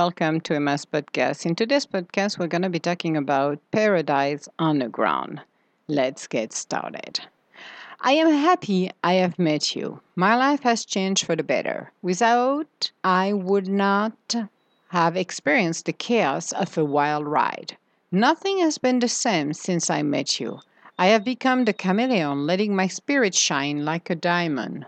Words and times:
welcome 0.00 0.40
to 0.40 0.54
Emma's 0.54 0.86
podcast. 0.86 1.44
In 1.44 1.54
today's 1.54 1.84
podcast, 1.84 2.38
we're 2.38 2.46
going 2.46 2.62
to 2.62 2.70
be 2.70 2.78
talking 2.78 3.18
about 3.18 3.58
paradise 3.70 4.48
on 4.58 4.78
the 4.78 4.88
ground. 4.88 5.42
Let's 5.88 6.26
get 6.26 6.54
started. 6.54 7.20
I 8.00 8.12
am 8.12 8.30
happy 8.30 8.90
I 9.04 9.12
have 9.20 9.38
met 9.38 9.76
you. 9.76 10.00
My 10.16 10.36
life 10.36 10.62
has 10.62 10.86
changed 10.86 11.26
for 11.26 11.36
the 11.36 11.42
better. 11.42 11.92
Without, 12.00 12.90
I 13.04 13.34
would 13.34 13.68
not 13.68 14.34
have 14.88 15.18
experienced 15.18 15.84
the 15.84 15.92
chaos 15.92 16.52
of 16.52 16.78
a 16.78 16.84
wild 16.84 17.26
ride. 17.26 17.76
Nothing 18.10 18.60
has 18.60 18.78
been 18.78 19.00
the 19.00 19.08
same 19.08 19.52
since 19.52 19.90
I 19.90 20.00
met 20.00 20.40
you. 20.40 20.60
I 20.98 21.08
have 21.08 21.24
become 21.24 21.66
the 21.66 21.74
chameleon, 21.74 22.46
letting 22.46 22.74
my 22.74 22.86
spirit 22.86 23.34
shine 23.34 23.84
like 23.84 24.08
a 24.08 24.14
diamond. 24.14 24.86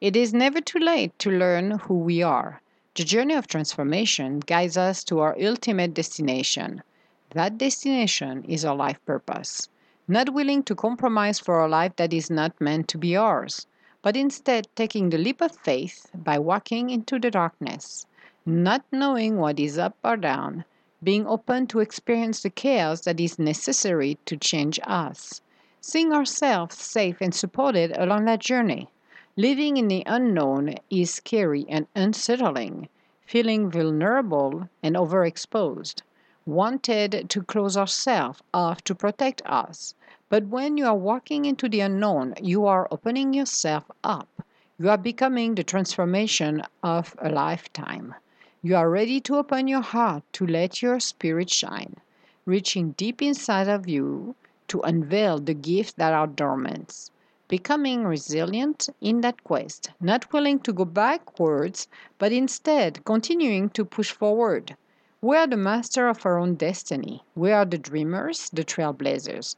It 0.00 0.14
is 0.14 0.32
never 0.32 0.60
too 0.60 0.78
late 0.78 1.18
to 1.18 1.32
learn 1.32 1.80
who 1.80 1.98
we 1.98 2.22
are. 2.22 2.60
The 3.00 3.06
journey 3.06 3.32
of 3.32 3.46
transformation 3.46 4.40
guides 4.40 4.76
us 4.76 5.02
to 5.04 5.20
our 5.20 5.34
ultimate 5.42 5.94
destination. 5.94 6.82
That 7.30 7.56
destination 7.56 8.44
is 8.44 8.62
our 8.62 8.76
life 8.76 9.02
purpose 9.06 9.70
not 10.06 10.34
willing 10.34 10.62
to 10.64 10.74
compromise 10.74 11.38
for 11.38 11.60
a 11.60 11.66
life 11.66 11.96
that 11.96 12.12
is 12.12 12.28
not 12.28 12.60
meant 12.60 12.88
to 12.88 12.98
be 12.98 13.16
ours, 13.16 13.66
but 14.02 14.18
instead 14.18 14.68
taking 14.76 15.08
the 15.08 15.16
leap 15.16 15.40
of 15.40 15.56
faith 15.56 16.10
by 16.14 16.38
walking 16.38 16.90
into 16.90 17.18
the 17.18 17.30
darkness, 17.30 18.04
not 18.44 18.84
knowing 18.92 19.38
what 19.38 19.58
is 19.58 19.78
up 19.78 19.96
or 20.04 20.18
down, 20.18 20.66
being 21.02 21.26
open 21.26 21.66
to 21.68 21.80
experience 21.80 22.42
the 22.42 22.50
chaos 22.50 23.00
that 23.06 23.18
is 23.18 23.38
necessary 23.38 24.18
to 24.26 24.36
change 24.36 24.78
us, 24.84 25.40
seeing 25.80 26.12
ourselves 26.12 26.76
safe 26.76 27.16
and 27.22 27.34
supported 27.34 27.96
along 27.96 28.26
that 28.26 28.40
journey. 28.40 28.90
Living 29.36 29.76
in 29.76 29.88
the 29.88 30.02
unknown 30.06 30.74
is 30.90 31.14
scary 31.14 31.64
and 31.68 31.86
unsettling, 31.94 32.88
feeling 33.30 33.70
vulnerable 33.70 34.68
and 34.82 34.96
overexposed 34.96 36.02
wanted 36.44 37.30
to 37.30 37.40
close 37.44 37.76
ourselves 37.76 38.42
off 38.52 38.82
to 38.82 38.92
protect 38.92 39.40
us. 39.46 39.94
But 40.28 40.46
when 40.46 40.76
you 40.76 40.86
are 40.86 40.96
walking 40.96 41.44
into 41.44 41.68
the 41.68 41.78
unknown, 41.78 42.34
you 42.42 42.66
are 42.66 42.88
opening 42.90 43.32
yourself 43.32 43.88
up. 44.02 44.42
You 44.80 44.90
are 44.90 44.98
becoming 44.98 45.54
the 45.54 45.62
transformation 45.62 46.64
of 46.82 47.14
a 47.18 47.30
lifetime. 47.30 48.16
You 48.62 48.74
are 48.74 48.90
ready 48.90 49.20
to 49.20 49.36
open 49.36 49.68
your 49.68 49.82
heart 49.82 50.24
to 50.32 50.44
let 50.44 50.82
your 50.82 50.98
spirit 50.98 51.50
shine, 51.50 51.98
reaching 52.44 52.96
deep 52.98 53.22
inside 53.22 53.68
of 53.68 53.88
you 53.88 54.34
to 54.66 54.80
unveil 54.80 55.38
the 55.38 55.54
gifts 55.54 55.92
that 55.92 56.12
are 56.12 56.26
dormant. 56.26 57.12
Becoming 57.50 58.04
resilient 58.04 58.88
in 59.02 59.20
that 59.20 59.44
quest, 59.44 59.90
not 60.00 60.32
willing 60.32 60.60
to 60.60 60.72
go 60.72 60.86
backwards, 60.86 61.88
but 62.16 62.30
instead 62.32 63.04
continuing 63.04 63.68
to 63.70 63.84
push 63.84 64.12
forward. 64.12 64.76
We 65.20 65.36
are 65.36 65.48
the 65.48 65.56
master 65.58 66.08
of 66.08 66.24
our 66.24 66.38
own 66.38 66.54
destiny. 66.54 67.24
We 67.34 67.50
are 67.50 67.64
the 67.64 67.76
dreamers, 67.76 68.50
the 68.50 68.64
trailblazers. 68.64 69.56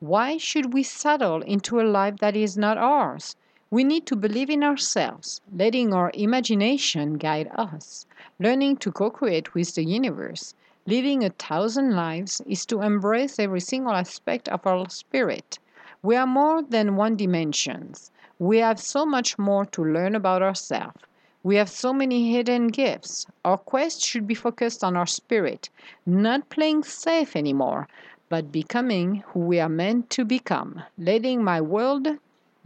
Why 0.00 0.38
should 0.38 0.72
we 0.72 0.82
settle 0.82 1.42
into 1.42 1.80
a 1.80 1.84
life 1.84 2.16
that 2.20 2.34
is 2.34 2.56
not 2.56 2.78
ours? 2.78 3.36
We 3.70 3.84
need 3.84 4.06
to 4.06 4.16
believe 4.16 4.48
in 4.48 4.64
ourselves, 4.64 5.42
letting 5.54 5.92
our 5.92 6.10
imagination 6.14 7.18
guide 7.18 7.50
us. 7.54 8.06
Learning 8.40 8.76
to 8.78 8.90
co 8.90 9.10
create 9.10 9.52
with 9.52 9.74
the 9.74 9.84
universe, 9.84 10.54
living 10.86 11.22
a 11.22 11.28
thousand 11.28 11.94
lives, 11.94 12.40
is 12.46 12.64
to 12.66 12.80
embrace 12.80 13.38
every 13.38 13.60
single 13.60 13.92
aspect 13.92 14.48
of 14.48 14.66
our 14.66 14.88
spirit. 14.88 15.58
We 16.04 16.16
are 16.16 16.26
more 16.26 16.60
than 16.60 16.96
one 16.96 17.16
dimensions. 17.16 18.10
We 18.38 18.58
have 18.58 18.78
so 18.78 19.06
much 19.06 19.38
more 19.38 19.64
to 19.64 19.82
learn 19.82 20.14
about 20.14 20.42
ourselves. 20.42 21.00
We 21.42 21.56
have 21.56 21.70
so 21.70 21.94
many 21.94 22.30
hidden 22.30 22.68
gifts. 22.68 23.26
Our 23.42 23.56
quest 23.56 24.02
should 24.02 24.26
be 24.26 24.34
focused 24.34 24.84
on 24.84 24.98
our 24.98 25.06
spirit, 25.06 25.70
not 26.04 26.50
playing 26.50 26.84
safe 26.84 27.34
anymore, 27.34 27.88
but 28.28 28.52
becoming 28.52 29.24
who 29.28 29.40
we 29.40 29.58
are 29.58 29.68
meant 29.70 30.10
to 30.10 30.26
become. 30.26 30.82
Letting 30.98 31.42
my 31.42 31.62
world 31.62 32.06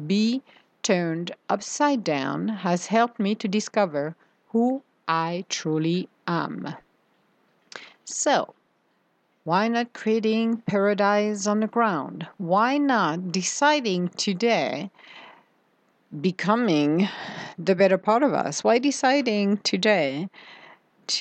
be 0.04 0.42
turned 0.82 1.30
upside 1.48 2.02
down 2.02 2.48
has 2.48 2.86
helped 2.86 3.20
me 3.20 3.36
to 3.36 3.46
discover 3.46 4.16
who 4.48 4.82
I 5.06 5.44
truly 5.48 6.08
am. 6.26 6.74
So, 8.04 8.54
why 9.48 9.66
not 9.66 9.94
creating 9.94 10.58
paradise 10.66 11.46
on 11.46 11.60
the 11.60 11.66
ground? 11.66 12.26
Why 12.36 12.76
not 12.76 13.32
deciding 13.32 14.10
today 14.10 14.90
becoming 16.20 17.08
the 17.58 17.74
better 17.74 17.96
part 17.96 18.22
of 18.22 18.34
us? 18.34 18.62
Why 18.62 18.78
deciding 18.78 19.56
today 19.72 20.28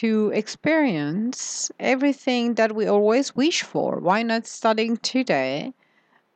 to 0.02 0.30
experience 0.36 1.72
everything 1.80 2.56
that 2.56 2.76
we 2.76 2.86
always 2.86 3.34
wish 3.34 3.64
for? 3.64 3.98
Why 3.98 4.24
not 4.24 4.46
starting 4.46 4.98
today 4.98 5.72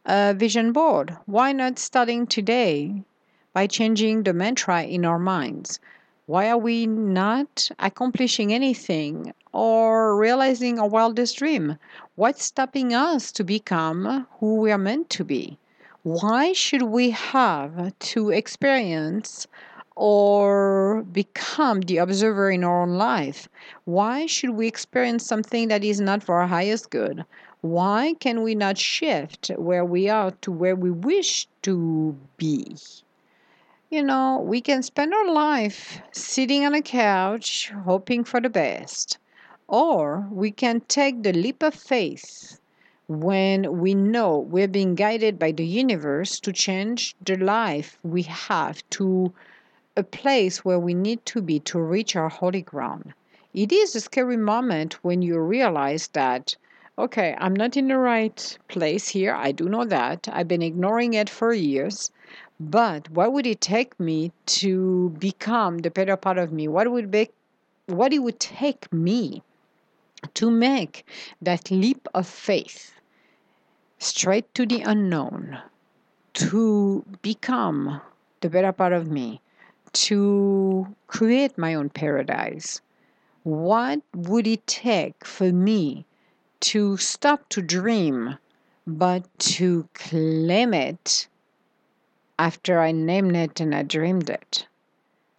a 0.06 0.34
vision 0.34 0.72
board? 0.72 1.18
Why 1.26 1.52
not 1.52 1.78
starting 1.78 2.26
today 2.26 3.04
by 3.52 3.68
changing 3.68 4.24
the 4.24 4.32
mantra 4.32 4.84
in 4.84 5.04
our 5.04 5.20
minds? 5.20 5.82
Why 6.32 6.50
are 6.50 6.58
we 6.58 6.88
not 6.88 7.70
accomplishing 7.78 8.54
anything 8.54 9.34
or 9.52 10.16
realizing 10.16 10.80
our 10.80 10.88
wildest 10.88 11.36
dream? 11.38 11.78
What's 12.16 12.46
stopping 12.46 12.94
us 12.94 13.34
to 13.34 13.44
become 13.44 14.28
who 14.40 14.56
we 14.56 14.72
are 14.72 14.78
meant 14.78 15.10
to 15.10 15.26
be? 15.26 15.58
why 16.04 16.52
should 16.52 16.82
we 16.84 17.12
have 17.12 17.94
to 18.00 18.32
experience 18.32 19.46
or 19.96 21.06
become 21.12 21.82
the 21.82 21.98
observer 21.98 22.50
in 22.50 22.64
our 22.64 22.82
own 22.82 22.96
life? 22.96 23.48
Why 23.86 24.26
should 24.26 24.52
we 24.52 24.68
experience 24.68 25.26
something 25.26 25.68
that 25.68 25.84
is 25.84 26.02
not 26.02 26.24
for 26.24 26.42
our 26.42 26.48
highest 26.48 26.90
good? 26.90 27.24
Why 27.62 28.16
can 28.20 28.42
we 28.42 28.56
not 28.56 28.80
shift 28.80 29.52
where 29.58 29.86
we 29.86 30.10
are 30.10 30.32
to 30.42 30.52
where 30.52 30.76
we 30.76 30.90
wish 30.90 31.48
to 31.64 32.18
be? 32.38 32.76
You 33.92 34.04
know, 34.04 34.42
we 34.42 34.62
can 34.62 34.84
spend 34.84 35.14
our 35.14 35.30
life 35.30 36.00
sitting 36.14 36.66
on 36.66 36.74
a 36.74 36.82
couch 36.82 37.74
hoping 37.84 38.24
for 38.24 38.40
the 38.40 38.50
best, 38.50 39.18
or 39.68 40.30
we 40.32 40.50
can 40.50 40.80
take 40.88 41.22
the 41.22 41.34
leap 41.34 41.62
of 41.62 41.74
faith 41.74 42.62
when 43.10 43.82
we 43.82 43.94
know 43.94 44.38
we're 44.38 44.70
being 44.70 44.96
guided 44.96 45.38
by 45.38 45.52
the 45.52 45.66
universe 45.66 46.40
to 46.40 46.54
change 46.54 47.18
the 47.26 47.36
life 47.36 48.00
we 48.02 48.22
have 48.22 48.82
to 48.92 49.34
a 49.98 50.04
place 50.04 50.64
where 50.64 50.80
we 50.80 50.94
need 50.94 51.26
to 51.26 51.42
be 51.42 51.60
to 51.60 51.78
reach 51.78 52.16
our 52.16 52.30
holy 52.30 52.62
ground. 52.62 53.14
It 53.54 53.74
is 53.74 53.94
a 53.94 54.00
scary 54.00 54.38
moment 54.38 55.04
when 55.04 55.22
you 55.22 55.38
realize 55.38 56.08
that, 56.14 56.56
okay, 56.98 57.36
I'm 57.38 57.58
not 57.58 57.76
in 57.76 57.90
the 57.90 57.98
right 57.98 58.58
place 58.70 59.10
here. 59.10 59.34
I 59.36 59.52
do 59.52 59.68
know 59.68 59.84
that. 59.84 60.30
I've 60.32 60.48
been 60.48 60.62
ignoring 60.62 61.14
it 61.14 61.30
for 61.30 61.52
years. 61.52 62.10
But 62.64 63.10
what 63.10 63.34
would 63.34 63.48
it 63.48 63.60
take 63.60 64.00
me 64.00 64.34
to 64.46 65.10
become 65.18 65.80
the 65.80 65.90
better 65.90 66.16
part 66.16 66.38
of 66.38 66.52
me? 66.52 66.68
What 66.68 66.92
would 66.92 67.10
be, 67.10 67.32
what 67.88 68.14
it 68.14 68.20
would 68.20 68.40
take 68.40 68.94
me 68.94 69.42
to 70.36 70.52
make 70.52 71.04
that 71.42 71.72
leap 71.72 72.08
of 72.14 72.28
faith 72.28 72.94
straight 73.98 74.54
to 74.54 74.68
the 74.68 74.82
unknown, 74.82 75.58
to 76.34 77.04
become 77.24 78.00
the 78.42 78.50
better 78.50 78.72
part 78.72 78.94
of 78.94 79.10
me, 79.10 79.42
to 79.94 80.96
create 81.08 81.58
my 81.58 81.74
own 81.74 81.90
paradise. 81.90 82.80
What 83.42 84.02
would 84.14 84.46
it 84.46 84.68
take 84.68 85.26
for 85.26 85.52
me 85.52 86.06
to 86.60 86.96
stop 86.98 87.50
to 87.50 87.64
dream, 87.64 88.38
but 88.86 89.24
to 89.58 89.90
claim 89.96 90.76
it 90.76 91.28
after 92.42 92.80
I 92.80 92.92
named 92.92 93.36
it 93.36 93.60
and 93.60 93.76
I 93.76 93.84
dreamed 93.84 94.28
it? 94.28 94.66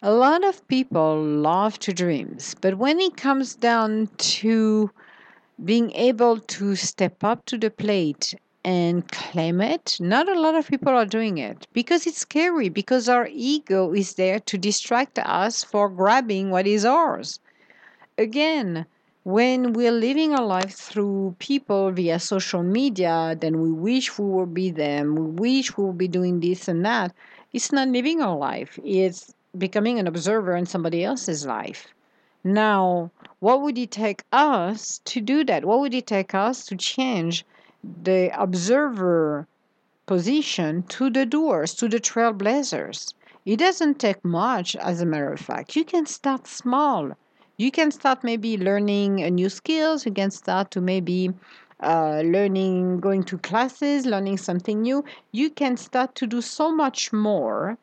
A 0.02 0.12
lot 0.12 0.44
of 0.44 0.66
people 0.68 1.20
love 1.20 1.80
to 1.80 1.92
dream, 1.92 2.38
but 2.60 2.78
when 2.78 3.00
it 3.00 3.16
comes 3.16 3.56
down 3.56 4.08
to 4.38 4.90
being 5.64 5.90
able 5.92 6.38
to 6.38 6.76
step 6.76 7.24
up 7.24 7.44
to 7.46 7.58
the 7.58 7.70
plate 7.70 8.34
and 8.64 9.08
claim 9.10 9.60
it, 9.60 9.96
not 9.98 10.28
a 10.28 10.40
lot 10.40 10.54
of 10.54 10.68
people 10.68 10.92
are 10.92 11.04
doing 11.18 11.38
it 11.38 11.66
because 11.72 12.06
it's 12.06 12.18
scary, 12.18 12.68
because 12.68 13.08
our 13.08 13.28
ego 13.32 13.92
is 13.92 14.14
there 14.14 14.38
to 14.38 14.56
distract 14.56 15.18
us 15.18 15.64
for 15.64 15.88
grabbing 15.88 16.50
what 16.50 16.68
is 16.68 16.84
ours. 16.84 17.40
Again, 18.16 18.86
when 19.24 19.72
we're 19.72 19.92
living 19.92 20.34
our 20.34 20.44
life 20.44 20.74
through 20.74 21.36
people 21.38 21.90
via 21.92 22.18
social 22.18 22.62
media, 22.62 23.36
then 23.40 23.60
we 23.60 23.70
wish 23.70 24.18
we 24.18 24.24
would 24.26 24.54
be 24.54 24.70
them, 24.70 25.14
we 25.14 25.56
wish 25.56 25.76
we 25.76 25.84
would 25.84 25.98
be 25.98 26.08
doing 26.08 26.40
this 26.40 26.68
and 26.68 26.84
that. 26.84 27.14
It's 27.52 27.72
not 27.72 27.88
living 27.88 28.22
our 28.22 28.36
life, 28.36 28.78
it's 28.84 29.34
becoming 29.56 29.98
an 29.98 30.06
observer 30.06 30.56
in 30.56 30.66
somebody 30.66 31.04
else's 31.04 31.46
life. 31.46 31.88
Now, 32.44 33.10
what 33.38 33.62
would 33.62 33.78
it 33.78 33.90
take 33.90 34.22
us 34.32 35.00
to 35.04 35.20
do 35.20 35.44
that? 35.44 35.64
What 35.64 35.80
would 35.80 35.94
it 35.94 36.06
take 36.06 36.34
us 36.34 36.64
to 36.66 36.76
change 36.76 37.44
the 37.84 38.30
observer 38.40 39.46
position 40.06 40.82
to 40.84 41.10
the 41.10 41.24
doers, 41.24 41.74
to 41.74 41.88
the 41.88 42.00
trailblazers. 42.00 43.14
It 43.44 43.58
doesn't 43.58 43.98
take 43.98 44.24
much, 44.24 44.76
as 44.76 45.00
a 45.00 45.06
matter 45.06 45.32
of 45.32 45.40
fact. 45.40 45.74
You 45.76 45.84
can 45.84 46.06
start 46.06 46.46
small. 46.46 47.12
You 47.62 47.70
can 47.70 47.92
start 47.92 48.24
maybe 48.24 48.58
learning 48.58 49.22
uh, 49.22 49.28
new 49.28 49.48
skills. 49.48 50.04
You 50.04 50.10
can 50.10 50.32
start 50.32 50.72
to 50.72 50.80
maybe 50.80 51.30
uh, 51.78 52.22
learning, 52.24 52.98
going 52.98 53.22
to 53.30 53.38
classes, 53.38 54.04
learning 54.04 54.38
something 54.38 54.82
new. 54.82 55.04
You 55.30 55.48
can 55.48 55.76
start 55.76 56.16
to 56.16 56.26
do 56.26 56.40
so 56.40 56.74
much 56.74 57.12
more 57.12 57.78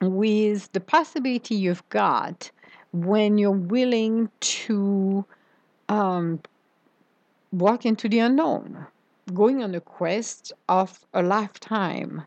with 0.00 0.72
the 0.72 0.80
possibility 0.80 1.54
you've 1.54 1.86
got 1.90 2.50
when 2.94 3.36
you're 3.36 3.50
willing 3.50 4.30
to 4.40 5.26
um, 5.90 6.40
walk 7.52 7.84
into 7.84 8.08
the 8.08 8.20
unknown, 8.20 8.86
going 9.34 9.62
on 9.62 9.74
a 9.74 9.82
quest 9.82 10.50
of 10.66 11.04
a 11.12 11.22
lifetime, 11.22 12.22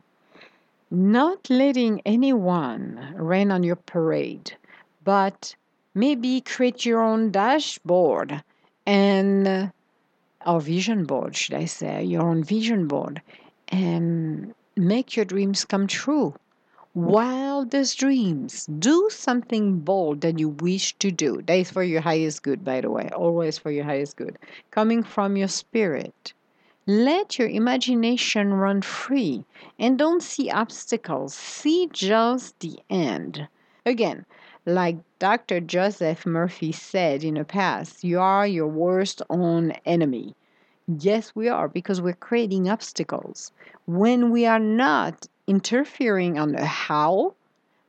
not 0.92 1.50
letting 1.50 2.02
anyone 2.06 3.14
rain 3.16 3.50
on 3.50 3.64
your 3.64 3.80
parade, 3.92 4.56
but 5.02 5.56
maybe 5.94 6.40
create 6.40 6.84
your 6.84 7.02
own 7.02 7.30
dashboard 7.30 8.42
and 8.86 9.48
uh, 9.48 9.66
or 10.46 10.60
vision 10.60 11.04
board, 11.04 11.36
should 11.36 11.54
I 11.54 11.66
say, 11.66 12.04
your 12.04 12.22
own 12.22 12.42
vision 12.44 12.86
board, 12.86 13.22
and 13.68 14.54
make 14.76 15.16
your 15.16 15.24
dreams 15.24 15.64
come 15.64 15.86
true 15.86 16.34
wildest 16.98 17.98
dreams. 17.98 18.66
Do 18.66 19.08
something 19.10 19.78
bold 19.80 20.20
that 20.22 20.38
you 20.38 20.48
wish 20.48 20.94
to 20.94 21.10
do. 21.12 21.42
That 21.42 21.54
is 21.54 21.70
for 21.70 21.82
your 21.84 22.00
highest 22.00 22.42
good, 22.42 22.64
by 22.64 22.80
the 22.80 22.90
way, 22.90 23.08
always 23.14 23.56
for 23.56 23.70
your 23.70 23.84
highest 23.84 24.16
good, 24.16 24.36
coming 24.72 25.04
from 25.04 25.36
your 25.36 25.48
spirit. 25.48 26.32
Let 26.86 27.38
your 27.38 27.48
imagination 27.48 28.52
run 28.54 28.82
free 28.82 29.44
and 29.78 29.98
don't 29.98 30.22
see 30.22 30.50
obstacles, 30.50 31.34
see 31.34 31.88
just 31.92 32.58
the 32.60 32.78
end. 32.90 33.46
Again, 33.86 34.24
like 34.66 34.98
Dr. 35.18 35.60
Joseph 35.60 36.26
Murphy 36.26 36.72
said 36.72 37.24
in 37.24 37.34
the 37.34 37.44
past, 37.44 38.04
you 38.04 38.20
are 38.20 38.46
your 38.46 38.66
worst 38.66 39.22
own 39.30 39.72
enemy. 39.84 40.34
Yes, 40.86 41.34
we 41.34 41.48
are 41.48 41.68
because 41.68 42.00
we're 42.00 42.14
creating 42.14 42.68
obstacles. 42.68 43.52
When 43.86 44.30
we 44.30 44.46
are 44.46 44.58
not 44.58 45.26
interfering 45.46 46.38
on 46.38 46.52
the 46.52 46.64
how, 46.64 47.34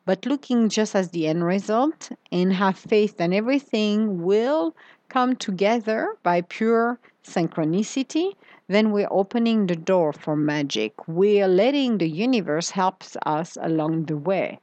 but 0.06 0.26
looking 0.26 0.70
just 0.70 0.96
as 0.96 1.10
the 1.10 1.28
end 1.28 1.44
result 1.46 2.12
and 2.32 2.54
have 2.54 2.78
faith 2.78 3.18
that 3.18 3.32
everything 3.32 4.24
will 4.24 4.76
come 5.08 5.36
together 5.36 6.16
by 6.24 6.42
pure 6.42 7.00
synchronicity, 7.24 8.34
then 8.68 8.92
we're 8.92 9.08
opening 9.12 9.68
the 9.68 9.76
door 9.76 10.14
for 10.14 10.36
magic. 10.36 10.94
We're 11.08 11.48
letting 11.48 11.98
the 11.98 12.10
universe 12.10 12.72
help 12.72 13.04
us 13.26 13.58
along 13.62 14.06
the 14.06 14.18
way. 14.18 14.60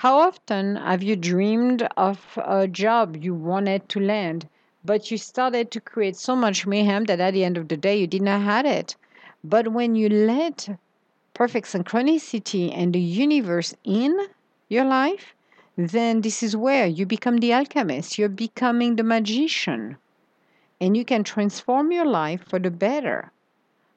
How 0.00 0.18
often 0.18 0.76
have 0.76 1.02
you 1.02 1.16
dreamed 1.16 1.88
of 1.96 2.38
a 2.44 2.68
job 2.68 3.16
you 3.16 3.34
wanted 3.34 3.88
to 3.88 3.98
land, 3.98 4.46
but 4.84 5.10
you 5.10 5.16
started 5.16 5.70
to 5.70 5.80
create 5.80 6.16
so 6.16 6.36
much 6.36 6.66
mayhem 6.66 7.04
that 7.04 7.18
at 7.18 7.32
the 7.32 7.44
end 7.44 7.56
of 7.56 7.68
the 7.68 7.78
day 7.78 7.96
you 7.96 8.06
did 8.06 8.20
not 8.20 8.42
have 8.42 8.66
it? 8.66 8.94
But 9.42 9.68
when 9.68 9.94
you 9.94 10.10
let 10.10 10.68
perfect 11.32 11.68
synchronicity 11.68 12.70
and 12.76 12.92
the 12.92 13.00
universe 13.00 13.74
in 13.84 14.28
your 14.68 14.84
life, 14.84 15.34
then 15.76 16.20
this 16.20 16.42
is 16.42 16.54
where 16.54 16.86
you 16.86 17.06
become 17.06 17.38
the 17.38 17.54
alchemist. 17.54 18.18
You're 18.18 18.28
becoming 18.28 18.96
the 18.96 19.02
magician. 19.02 19.96
And 20.78 20.94
you 20.94 21.06
can 21.06 21.24
transform 21.24 21.90
your 21.90 22.04
life 22.04 22.44
for 22.46 22.58
the 22.58 22.70
better. 22.70 23.32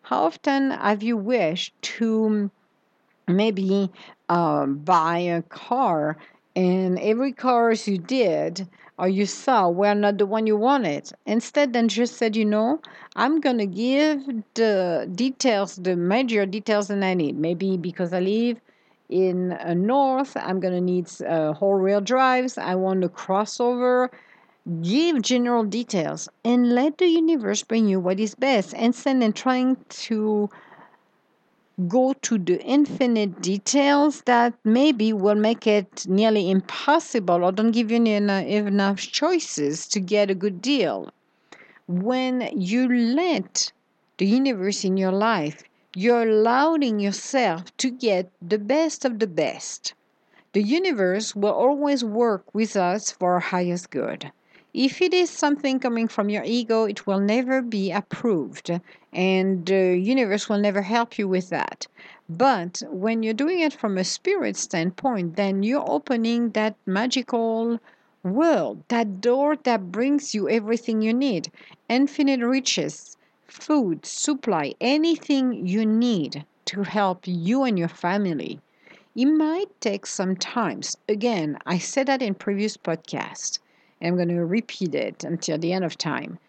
How 0.04 0.24
often 0.24 0.72
have 0.72 1.04
you 1.04 1.18
wished 1.18 1.74
to 2.00 2.52
maybe 3.30 3.92
uh, 4.30 4.66
buy 4.66 5.20
a 5.20 5.42
car 5.44 6.18
and 6.56 7.00
every 7.00 7.32
cars 7.32 7.88
you 7.88 7.98
did 7.98 8.68
or 8.98 9.08
you 9.08 9.26
saw 9.26 9.70
were 9.70 9.94
not 9.94 10.18
the 10.18 10.26
one 10.26 10.46
you 10.46 10.58
wanted. 10.58 11.10
Instead, 11.26 11.72
then 11.74 11.88
just 11.88 12.18
said, 12.18 12.36
you 12.36 12.44
know, 12.46 12.82
I'm 13.16 13.40
gonna 13.40 13.66
give 13.66 14.26
the 14.56 15.10
details, 15.16 15.78
the 15.78 15.96
major 15.96 16.46
details 16.46 16.88
that 16.90 17.02
I 17.02 17.14
need. 17.14 17.38
Maybe 17.38 17.78
because 17.78 18.14
I 18.14 18.20
live 18.20 18.60
in 19.10 19.54
uh, 19.54 19.74
north, 19.74 20.36
I'm 20.36 20.60
gonna 20.60 20.82
need 20.82 21.08
uh, 21.24 21.54
whole 21.54 22.02
drives. 22.02 22.58
I 22.58 22.76
want 22.76 23.04
a 23.04 23.10
crossover. 23.10 24.10
Give 24.82 25.22
general 25.22 25.64
details 25.64 26.30
and 26.44 26.74
let 26.76 26.98
the 26.98 27.08
universe 27.08 27.64
bring 27.64 27.88
you 27.88 28.00
what 28.00 28.20
is 28.20 28.36
best. 28.36 28.74
Instead, 28.74 29.22
than 29.22 29.34
trying 29.34 29.78
to 30.08 30.50
go 31.88 32.14
to 32.14 32.38
the 32.38 32.62
infinite 32.64 33.42
details 33.42 34.22
that 34.24 34.54
maybe 34.64 35.14
will 35.14 35.36
make 35.36 35.66
it 35.66 36.06
nearly 36.08 36.52
impossible 36.52 37.44
or 37.44 37.52
don't 37.52 37.72
give 37.72 37.90
you 37.92 37.98
enough 37.98 39.00
choices 39.00 39.88
to 39.88 40.00
get 40.00 40.30
a 40.30 40.36
good 40.36 40.62
deal. 40.62 41.12
When 41.88 42.50
you 42.54 42.88
let 42.88 43.72
the 44.18 44.26
universe 44.26 44.84
in 44.84 44.98
your 44.98 45.14
life, 45.14 45.64
you're 45.96 46.30
allowing 46.30 47.00
yourself 47.00 47.76
to 47.78 47.90
get 47.90 48.32
the 48.42 48.60
best 48.60 49.06
of 49.06 49.20
the 49.20 49.28
best. 49.28 49.94
The 50.54 50.62
universe 50.62 51.36
will 51.36 51.54
always 51.54 52.04
work 52.04 52.44
with 52.54 52.76
us 52.76 53.12
for 53.12 53.34
our 53.34 53.40
highest 53.40 53.90
good. 53.90 54.32
If 54.74 55.02
it 55.02 55.16
is 55.16 55.32
something 55.32 55.80
coming 55.80 56.08
from 56.08 56.30
your 56.30 56.44
ego, 56.44 56.86
it 56.86 57.08
will 57.08 57.20
never 57.20 57.60
be 57.60 57.92
approved, 57.92 58.70
and 59.12 59.66
the 59.66 59.98
universe 59.98 60.48
will 60.48 60.60
never 60.60 60.84
help 60.84 61.18
you 61.18 61.28
with 61.28 61.50
that. 61.50 61.88
But 62.30 62.84
when 62.88 63.24
you're 63.24 63.34
doing 63.34 63.62
it 63.62 63.74
from 63.74 63.98
a 63.98 64.04
spirit 64.04 64.56
standpoint, 64.56 65.38
then 65.38 65.64
you're 65.64 65.90
opening 65.90 66.52
that 66.52 66.76
magical 66.86 67.80
world, 68.22 68.84
that 68.90 69.22
door 69.22 69.56
that 69.56 69.92
brings 69.92 70.36
you 70.36 70.48
everything 70.48 71.02
you 71.02 71.16
need 71.16 71.52
infinite 71.90 72.46
riches, 72.46 73.18
food, 73.48 74.06
supply, 74.06 74.76
anything 74.80 75.66
you 75.66 75.84
need 75.84 76.46
to 76.66 76.84
help 76.84 77.22
you 77.26 77.64
and 77.64 77.80
your 77.80 77.88
family. 77.88 78.62
It 79.16 79.26
might 79.26 79.82
take 79.82 80.06
some 80.06 80.36
time. 80.36 80.82
Again, 81.08 81.58
I 81.66 81.80
said 81.80 82.06
that 82.06 82.22
in 82.22 82.36
previous 82.36 82.78
podcasts 82.78 83.58
I'm 84.02 84.16
going 84.16 84.30
to 84.30 84.46
repeat 84.46 84.96
it 84.96 85.24
until 85.24 85.58
the 85.58 85.74
end 85.74 85.86
of 85.86 85.98
time. 85.98 86.40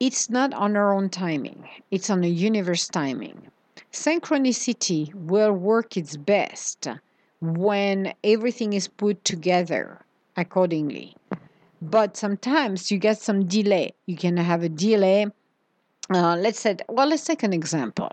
It's 0.00 0.28
not 0.28 0.52
on 0.54 0.76
our 0.76 0.92
own 0.92 1.10
timing, 1.10 1.68
it's 1.90 2.10
on 2.10 2.20
the 2.20 2.30
universe 2.30 2.88
timing. 2.88 3.48
Synchronicity 3.92 5.14
will 5.14 5.52
work 5.52 5.96
its 5.96 6.16
best 6.16 6.88
when 7.40 8.14
everything 8.24 8.72
is 8.72 8.88
put 8.88 9.24
together 9.24 10.00
accordingly. 10.36 11.14
But 11.80 12.16
sometimes 12.16 12.90
you 12.90 12.98
get 12.98 13.18
some 13.18 13.46
delay. 13.46 13.94
You 14.06 14.16
can 14.16 14.36
have 14.36 14.62
a 14.62 14.68
delay. 14.68 15.26
Uh, 16.08 16.36
let's 16.36 16.60
say, 16.60 16.76
well, 16.88 17.08
let's 17.08 17.24
take 17.24 17.42
an 17.42 17.52
example. 17.52 18.12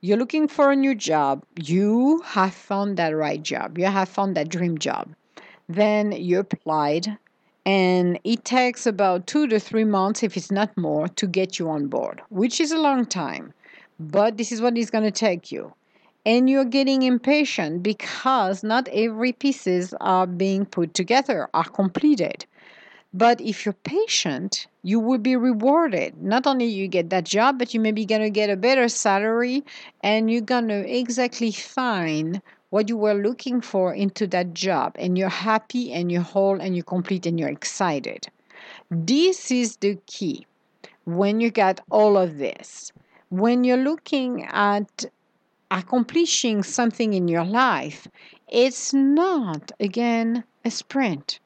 You're 0.00 0.18
looking 0.18 0.46
for 0.48 0.70
a 0.70 0.76
new 0.76 0.94
job. 0.94 1.44
You 1.56 2.20
have 2.24 2.54
found 2.54 2.96
that 2.96 3.16
right 3.16 3.42
job. 3.42 3.78
You 3.78 3.86
have 3.86 4.08
found 4.08 4.36
that 4.36 4.48
dream 4.48 4.78
job. 4.78 5.14
Then 5.68 6.12
you 6.12 6.38
applied 6.38 7.18
and 7.64 8.18
it 8.24 8.44
takes 8.44 8.86
about 8.86 9.26
two 9.26 9.46
to 9.48 9.60
three 9.60 9.84
months, 9.84 10.22
if 10.22 10.36
it's 10.36 10.50
not 10.50 10.76
more, 10.76 11.08
to 11.08 11.26
get 11.26 11.58
you 11.58 11.68
on 11.68 11.88
board, 11.88 12.22
which 12.30 12.60
is 12.60 12.72
a 12.72 12.78
long 12.78 13.04
time. 13.04 13.52
But 14.00 14.36
this 14.36 14.52
is 14.52 14.60
what 14.60 14.78
it's 14.78 14.90
going 14.90 15.04
to 15.04 15.10
take 15.10 15.52
you. 15.52 15.72
And 16.24 16.48
you're 16.48 16.64
getting 16.64 17.02
impatient 17.02 17.82
because 17.82 18.62
not 18.62 18.88
every 18.88 19.32
pieces 19.32 19.94
are 20.00 20.26
being 20.26 20.66
put 20.66 20.94
together, 20.94 21.48
are 21.54 21.64
completed. 21.64 22.46
But 23.14 23.40
if 23.40 23.64
you're 23.64 23.72
patient, 23.72 24.66
you 24.82 25.00
will 25.00 25.18
be 25.18 25.34
rewarded. 25.34 26.22
Not 26.22 26.46
only 26.46 26.66
you 26.66 26.88
get 26.88 27.10
that 27.10 27.24
job, 27.24 27.58
but 27.58 27.72
you 27.72 27.80
may 27.80 27.92
be 27.92 28.04
going 28.04 28.20
to 28.20 28.30
get 28.30 28.50
a 28.50 28.56
better 28.56 28.88
salary 28.88 29.64
and 30.02 30.30
you're 30.30 30.42
going 30.42 30.68
to 30.68 30.86
exactly 30.88 31.50
find 31.50 32.42
what 32.70 32.88
you 32.88 32.96
were 32.96 33.14
looking 33.14 33.60
for 33.60 33.94
into 33.94 34.26
that 34.26 34.52
job 34.54 34.92
and 34.96 35.16
you're 35.16 35.28
happy 35.28 35.92
and 35.92 36.12
you're 36.12 36.22
whole 36.22 36.60
and 36.60 36.76
you're 36.76 36.84
complete 36.84 37.26
and 37.26 37.38
you're 37.38 37.48
excited. 37.48 38.28
This 38.90 39.50
is 39.50 39.76
the 39.76 39.98
key 40.06 40.46
when 41.04 41.40
you 41.40 41.50
got 41.50 41.80
all 41.90 42.16
of 42.16 42.38
this. 42.38 42.92
When 43.30 43.64
you're 43.64 43.76
looking 43.76 44.44
at 44.44 45.06
accomplishing 45.70 46.62
something 46.62 47.12
in 47.14 47.28
your 47.28 47.44
life, 47.44 48.08
it's 48.48 48.92
not, 48.92 49.72
again, 49.80 50.44
a 50.64 50.70
sprint. 50.70 51.40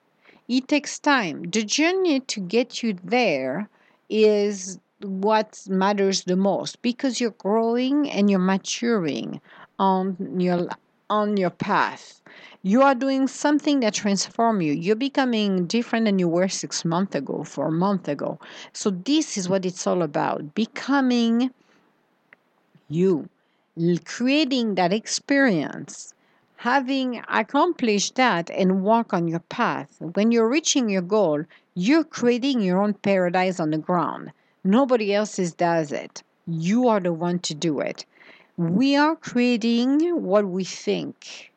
It 0.48 0.68
takes 0.68 0.98
time. 0.98 1.42
The 1.44 1.64
journey 1.64 2.20
to 2.20 2.40
get 2.40 2.82
you 2.82 2.96
there 3.02 3.68
is 4.08 4.78
what 5.00 5.64
matters 5.68 6.24
the 6.24 6.36
most 6.36 6.80
because 6.82 7.20
you're 7.20 7.30
growing 7.30 8.10
and 8.10 8.30
you're 8.30 8.38
maturing 8.38 9.40
on 9.78 10.38
your 10.38 10.68
on 11.20 11.36
your 11.36 11.50
path. 11.50 12.04
You 12.62 12.82
are 12.82 12.94
doing 12.94 13.28
something 13.28 13.80
that 13.80 13.94
transforms 13.94 14.64
you. 14.64 14.72
You're 14.72 14.96
becoming 15.08 15.66
different 15.66 16.06
than 16.06 16.18
you 16.18 16.28
were 16.28 16.48
six 16.48 16.84
months 16.84 17.14
ago, 17.14 17.44
four 17.44 17.70
months 17.70 18.08
ago. 18.08 18.38
So 18.72 18.90
this 18.90 19.36
is 19.36 19.48
what 19.48 19.66
it's 19.66 19.86
all 19.86 20.02
about. 20.02 20.54
Becoming 20.54 21.50
you, 22.88 23.28
creating 24.04 24.76
that 24.76 24.92
experience, 24.92 26.14
having 26.56 27.22
accomplished 27.28 28.14
that 28.14 28.50
and 28.50 28.82
walk 28.82 29.12
on 29.12 29.28
your 29.28 29.44
path. 29.60 29.90
When 30.14 30.30
you're 30.32 30.48
reaching 30.48 30.88
your 30.88 31.02
goal, 31.02 31.44
You're 31.74 32.04
creating 32.04 32.60
your 32.60 32.82
own 32.82 32.94
paradise 32.94 33.58
on 33.58 33.70
the 33.70 33.78
ground. 33.78 34.32
Nobody 34.62 35.14
else 35.14 35.36
does 35.52 35.90
it. 35.90 36.22
You 36.46 36.88
are 36.88 37.00
the 37.00 37.12
one 37.14 37.38
to 37.40 37.54
do 37.54 37.80
it. 37.80 38.04
We 38.56 38.96
are 38.96 39.16
creating 39.16 40.22
what 40.22 40.46
we 40.46 40.64
think 40.64 41.52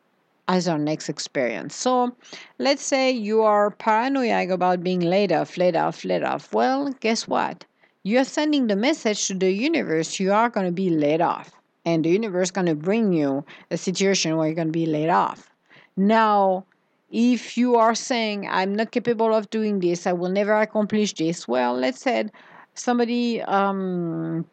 as 0.48 0.68
our 0.68 0.78
next 0.78 1.08
experience. 1.08 1.74
So 1.74 2.14
let's 2.58 2.82
say 2.82 3.10
you 3.10 3.42
are 3.42 3.70
paranoid 3.70 4.50
about 4.50 4.82
being 4.82 5.00
laid 5.00 5.32
off, 5.32 5.56
laid 5.56 5.76
off, 5.76 6.04
laid 6.04 6.22
off. 6.22 6.52
Well, 6.54 6.92
guess 7.00 7.26
what? 7.28 7.64
You're 8.02 8.24
sending 8.24 8.68
the 8.68 8.76
message 8.76 9.26
to 9.26 9.34
the 9.34 9.50
universe 9.50 10.20
you 10.20 10.32
are 10.32 10.48
going 10.48 10.66
to 10.66 10.72
be 10.72 10.90
laid 10.90 11.20
off. 11.20 11.52
And 11.84 12.04
the 12.04 12.10
universe 12.10 12.48
is 12.48 12.52
going 12.52 12.66
to 12.66 12.74
bring 12.74 13.12
you 13.12 13.44
a 13.70 13.76
situation 13.76 14.36
where 14.36 14.46
you're 14.46 14.54
going 14.54 14.68
to 14.68 14.72
be 14.72 14.86
laid 14.86 15.08
off. 15.08 15.50
Now, 15.96 16.64
if 17.10 17.56
you 17.56 17.76
are 17.76 17.94
saying, 17.94 18.48
I'm 18.50 18.74
not 18.74 18.90
capable 18.90 19.34
of 19.34 19.50
doing 19.50 19.80
this, 19.80 20.06
I 20.06 20.12
will 20.12 20.30
never 20.30 20.54
accomplish 20.54 21.14
this, 21.14 21.46
well, 21.46 21.74
let's 21.74 22.00
say 22.00 22.26
somebody 22.74 23.42
um, 23.42 24.44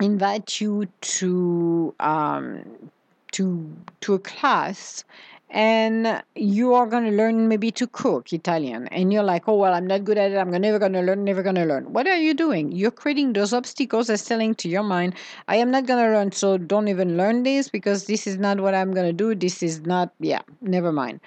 invite 0.00 0.60
you 0.60 0.86
to 1.00 1.94
um, 2.00 2.64
to 3.32 3.70
to 4.00 4.14
a 4.14 4.18
class 4.18 5.04
and 5.52 6.22
you 6.34 6.72
are 6.72 6.86
going 6.86 7.04
to 7.04 7.10
learn 7.10 7.46
maybe 7.46 7.70
to 7.70 7.86
cook 7.86 8.32
Italian, 8.32 8.88
and 8.88 9.12
you're 9.12 9.22
like, 9.22 9.46
oh, 9.46 9.56
well, 9.56 9.74
I'm 9.74 9.86
not 9.86 10.02
good 10.02 10.16
at 10.16 10.32
it. 10.32 10.36
I'm 10.36 10.50
never 10.50 10.78
going 10.78 10.94
to 10.94 11.02
learn, 11.02 11.24
never 11.24 11.42
going 11.42 11.56
to 11.56 11.66
learn. 11.66 11.92
What 11.92 12.06
are 12.06 12.16
you 12.16 12.32
doing? 12.32 12.72
You're 12.72 12.90
creating 12.90 13.34
those 13.34 13.52
obstacles 13.52 14.08
as 14.08 14.24
telling 14.24 14.54
to 14.56 14.68
your 14.68 14.82
mind, 14.82 15.14
I 15.48 15.56
am 15.56 15.70
not 15.70 15.84
going 15.84 16.02
to 16.02 16.10
learn, 16.10 16.32
so 16.32 16.56
don't 16.56 16.88
even 16.88 17.18
learn 17.18 17.42
this 17.42 17.68
because 17.68 18.06
this 18.06 18.26
is 18.26 18.38
not 18.38 18.60
what 18.60 18.74
I'm 18.74 18.92
going 18.92 19.06
to 19.06 19.12
do. 19.12 19.34
This 19.34 19.62
is 19.62 19.82
not, 19.82 20.14
yeah, 20.20 20.40
never 20.62 20.90
mind. 20.90 21.20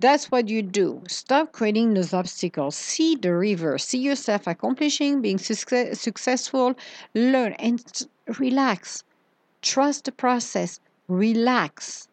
That's 0.00 0.30
what 0.30 0.48
you 0.48 0.62
do. 0.62 1.02
Stop 1.08 1.52
creating 1.52 1.94
those 1.94 2.12
obstacles. 2.12 2.76
See 2.76 3.16
the 3.16 3.34
river. 3.34 3.78
See 3.78 3.98
yourself 3.98 4.46
accomplishing, 4.46 5.20
being 5.22 5.38
success- 5.38 6.00
successful. 6.00 6.74
Learn 7.14 7.52
and 7.54 7.84
relax. 8.38 9.04
Trust 9.62 10.06
the 10.06 10.12
process. 10.12 10.80
Relax 11.08 12.08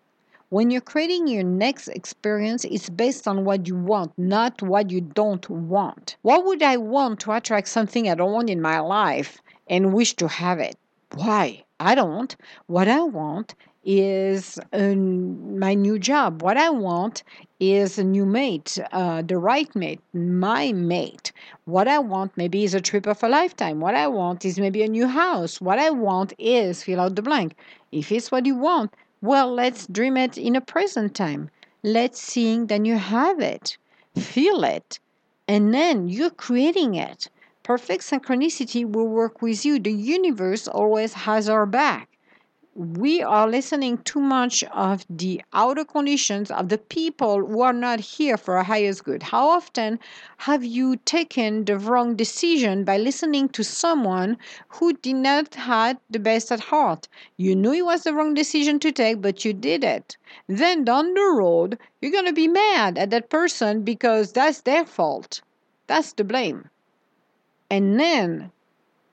when 0.50 0.72
you're 0.72 0.80
creating 0.80 1.28
your 1.28 1.44
next 1.44 1.88
experience, 1.90 2.64
it's 2.66 2.90
based 2.90 3.28
on 3.28 3.44
what 3.46 3.68
you 3.68 3.76
want, 3.76 4.14
not 4.18 4.62
what 4.62 4.90
you 4.90 5.02
don't 5.02 5.50
want. 5.50 6.16
What 6.22 6.46
would 6.46 6.64
I 6.64 6.78
want 6.78 7.20
to 7.22 7.34
attract 7.34 7.68
something 7.68 8.08
I 8.10 8.16
don't 8.16 8.32
want 8.32 8.50
in 8.50 8.62
my 8.62 8.80
life 8.80 9.42
and 9.68 9.94
wish 9.94 10.14
to 10.16 10.28
have 10.28 10.60
it? 10.60 10.78
Why? 11.14 11.64
I 11.80 11.96
don't. 11.96 12.36
What 12.68 12.88
I 12.88 13.02
want 13.02 13.56
is 13.86 14.60
um, 14.74 15.60
my 15.60 15.76
new 15.76 16.00
job. 16.00 16.42
What 16.42 16.58
I 16.58 16.72
want 16.72 17.24
is 17.60 18.00
a 18.00 18.04
new 18.04 18.26
mate, 18.26 18.80
uh, 18.92 19.22
the 19.22 19.38
right 19.38 19.74
mate, 19.76 20.02
my 20.14 20.72
mate. 20.72 21.32
What 21.66 21.88
I 21.88 22.00
want 22.00 22.36
maybe 22.36 22.64
is 22.64 22.74
a 22.74 22.82
trip 22.82 23.06
of 23.06 23.22
a 23.24 23.30
lifetime. 23.30 23.80
What 23.80 23.94
I 23.94 24.08
want 24.08 24.44
is 24.44 24.58
maybe 24.58 24.82
a 24.82 24.88
new 24.88 25.08
house. 25.08 25.62
What 25.62 25.78
I 25.78 25.92
want 25.92 26.34
is 26.40 26.84
fill 26.84 27.00
out 27.00 27.16
the 27.16 27.22
blank. 27.22 27.56
If 27.92 28.12
it's 28.12 28.32
what 28.32 28.48
you 28.48 28.56
want, 28.56 28.92
well, 29.22 29.54
let's 29.54 29.86
dream 29.88 30.18
it 30.18 30.38
in 30.38 30.56
a 30.56 30.62
present 30.62 31.16
time. 31.16 31.52
Let's 31.84 32.20
sing, 32.20 32.68
then 32.68 32.86
you 32.86 32.98
have 32.98 33.40
it. 33.40 33.78
Feel 34.18 34.64
it. 34.64 35.00
And 35.48 35.74
then 35.74 36.10
you're 36.10 36.32
creating 36.32 36.96
it. 36.96 37.30
Perfect 37.62 38.04
synchronicity 38.04 38.84
will 38.84 39.08
work 39.08 39.42
with 39.44 39.64
you. 39.64 39.80
The 39.80 39.94
universe 39.94 40.68
always 40.68 41.14
has 41.14 41.48
our 41.48 41.68
back 41.68 42.10
we 42.78 43.22
are 43.24 43.48
listening 43.48 43.98
too 44.00 44.20
much 44.20 44.62
of 44.66 45.06
the 45.10 45.42
outer 45.54 45.86
conditions 45.86 46.52
of 46.52 46.68
the 46.68 46.78
people 46.78 47.46
who 47.46 47.62
are 47.62 47.72
not 47.72 48.02
here 48.02 48.36
for 48.36 48.58
our 48.58 48.66
highest 48.66 49.06
good. 49.06 49.24
How 49.24 49.48
often 49.48 49.98
have 50.40 50.66
you 50.66 50.98
taken 50.98 51.64
the 51.64 51.80
wrong 51.80 52.18
decision 52.18 52.84
by 52.84 52.98
listening 52.98 53.48
to 53.50 53.64
someone 53.64 54.38
who 54.68 54.92
did 54.92 55.16
not 55.16 55.56
have 55.56 55.98
the 56.10 56.20
best 56.20 56.52
at 56.52 56.60
heart? 56.60 57.08
You 57.38 57.56
knew 57.56 57.72
it 57.72 57.86
was 57.86 58.04
the 58.04 58.14
wrong 58.14 58.34
decision 58.34 58.80
to 58.80 58.92
take, 58.92 59.22
but 59.22 59.46
you 59.46 59.54
did 59.54 59.86
it. 59.86 60.18
Then 60.48 60.84
down 60.84 61.14
the 61.14 61.34
road, 61.34 61.80
you're 62.02 62.12
going 62.12 62.26
to 62.26 62.34
be 62.34 62.50
mad 62.50 62.98
at 62.98 63.10
that 63.12 63.30
person 63.30 63.84
because 63.84 64.34
that's 64.34 64.62
their 64.62 64.86
fault. 64.86 65.40
That's 65.88 66.12
the 66.12 66.26
blame. 66.26 66.70
And 67.70 67.98
then 67.98 68.52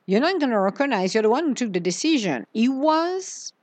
you're 0.05 0.19
not 0.19 0.39
going 0.39 0.51
to 0.51 0.59
recognize 0.59 1.13
you're 1.13 1.23
the 1.23 1.29
one 1.29 1.47
who 1.47 1.53
took 1.53 1.73
the 1.73 1.79
decision. 1.79 2.45
It 2.53 2.69
was 2.69 3.53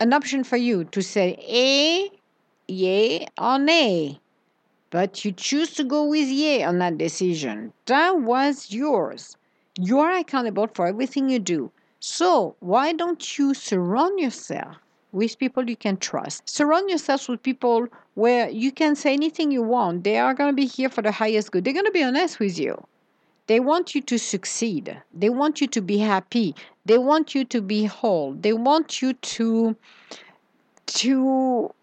an 0.00 0.12
option 0.12 0.42
for 0.42 0.56
you 0.56 0.84
to 0.84 1.02
say 1.02 1.38
A, 1.48 2.10
yay, 2.66 3.26
or 3.38 3.58
nay. 3.58 4.20
But 4.90 5.24
you 5.24 5.32
choose 5.32 5.74
to 5.74 5.84
go 5.84 6.04
with 6.04 6.28
yay 6.28 6.62
on 6.64 6.78
that 6.78 6.98
decision. 6.98 7.72
That 7.86 8.20
was 8.20 8.72
yours. 8.72 9.36
You 9.76 10.00
are 10.00 10.12
accountable 10.12 10.68
for 10.72 10.86
everything 10.86 11.28
you 11.28 11.38
do. 11.38 11.70
So 12.00 12.54
why 12.60 12.92
don't 12.92 13.38
you 13.38 13.54
surround 13.54 14.20
yourself 14.20 14.76
with 15.12 15.38
people 15.38 15.68
you 15.68 15.76
can 15.76 15.96
trust? 15.96 16.48
Surround 16.48 16.90
yourself 16.90 17.28
with 17.28 17.42
people 17.42 17.86
where 18.14 18.48
you 18.50 18.70
can 18.70 18.94
say 18.94 19.12
anything 19.12 19.50
you 19.50 19.62
want. 19.62 20.04
They 20.04 20.18
are 20.18 20.34
going 20.34 20.50
to 20.50 20.54
be 20.54 20.66
here 20.66 20.90
for 20.90 21.02
the 21.02 21.12
highest 21.12 21.50
good. 21.50 21.64
They're 21.64 21.72
going 21.72 21.86
to 21.86 21.90
be 21.92 22.02
honest 22.02 22.38
with 22.38 22.58
you. 22.58 22.84
They 23.46 23.60
want 23.60 23.94
you 23.94 24.00
to 24.02 24.18
succeed. 24.18 25.02
They 25.12 25.28
want 25.28 25.60
you 25.60 25.66
to 25.68 25.80
be 25.80 25.98
happy. 25.98 26.54
They 26.86 26.98
want 26.98 27.34
you 27.34 27.44
to 27.44 27.60
be 27.60 27.84
whole. 27.84 28.32
They 28.32 28.52
want 28.52 29.02
you 29.02 29.12
to 29.12 29.76
to 30.86 31.74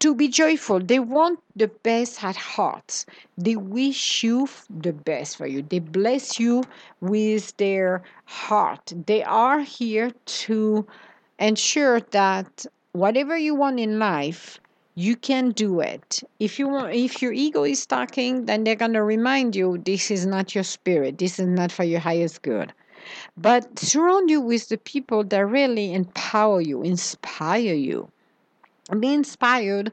to 0.00 0.14
be 0.14 0.28
joyful. 0.28 0.80
They 0.80 0.98
want 0.98 1.40
the 1.54 1.68
best 1.68 2.24
at 2.24 2.36
heart. 2.36 3.04
They 3.36 3.56
wish 3.56 4.24
you 4.24 4.48
the 4.70 4.92
best 4.92 5.36
for 5.36 5.46
you. 5.46 5.62
They 5.62 5.78
bless 5.78 6.40
you 6.40 6.64
with 7.00 7.56
their 7.58 8.02
heart. 8.24 8.92
They 9.06 9.22
are 9.22 9.60
here 9.60 10.10
to 10.44 10.86
ensure 11.38 12.00
that 12.00 12.66
whatever 12.92 13.36
you 13.36 13.54
want 13.54 13.78
in 13.78 13.98
life, 13.98 14.58
you 15.00 15.16
can 15.16 15.50
do 15.52 15.80
it. 15.80 16.22
If 16.38 16.58
you 16.58 16.68
want 16.68 16.94
if 16.94 17.22
your 17.22 17.32
ego 17.32 17.64
is 17.64 17.86
talking 17.86 18.44
then 18.44 18.64
they're 18.64 18.82
going 18.84 18.92
to 18.92 19.02
remind 19.02 19.56
you 19.56 19.78
this 19.78 20.10
is 20.10 20.26
not 20.26 20.54
your 20.54 20.64
spirit. 20.64 21.16
This 21.16 21.38
is 21.38 21.46
not 21.46 21.72
for 21.72 21.84
your 21.84 22.00
highest 22.00 22.42
good. 22.42 22.72
But 23.36 23.78
surround 23.78 24.28
you 24.28 24.42
with 24.42 24.68
the 24.68 24.76
people 24.76 25.24
that 25.24 25.46
really 25.46 25.94
empower 25.94 26.60
you 26.60 26.82
inspire 26.82 27.74
you. 27.74 28.10
Be 28.98 29.14
inspired 29.14 29.90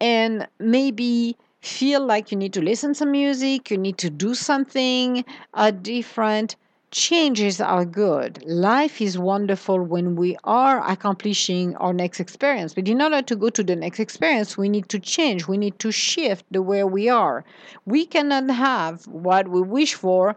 and 0.00 0.46
maybe 0.60 1.36
feel 1.60 2.06
like 2.06 2.30
you 2.30 2.38
need 2.38 2.52
to 2.52 2.62
listen 2.62 2.94
to 2.94 3.04
music 3.04 3.70
you 3.72 3.78
need 3.78 3.98
to 3.98 4.08
do 4.08 4.34
something 4.34 5.24
uh, 5.54 5.72
different 5.72 6.54
changes 6.96 7.60
are 7.60 7.84
good. 7.84 8.42
Life 8.46 9.02
is 9.02 9.18
wonderful 9.18 9.82
when 9.82 10.16
we 10.16 10.34
are 10.44 10.82
accomplishing 10.90 11.76
our 11.76 11.92
next 11.92 12.20
experience. 12.20 12.72
But 12.72 12.88
in 12.88 13.02
order 13.02 13.20
to 13.20 13.36
go 13.36 13.50
to 13.50 13.62
the 13.62 13.76
next 13.76 14.00
experience, 14.00 14.56
we 14.56 14.70
need 14.70 14.88
to 14.88 14.98
change. 14.98 15.46
We 15.46 15.58
need 15.58 15.78
to 15.80 15.92
shift 15.92 16.46
the 16.50 16.62
way 16.62 16.82
we 16.84 17.10
are. 17.10 17.44
We 17.84 18.06
cannot 18.06 18.50
have 18.50 19.06
what 19.06 19.46
we 19.46 19.60
wish 19.60 19.92
for 19.92 20.36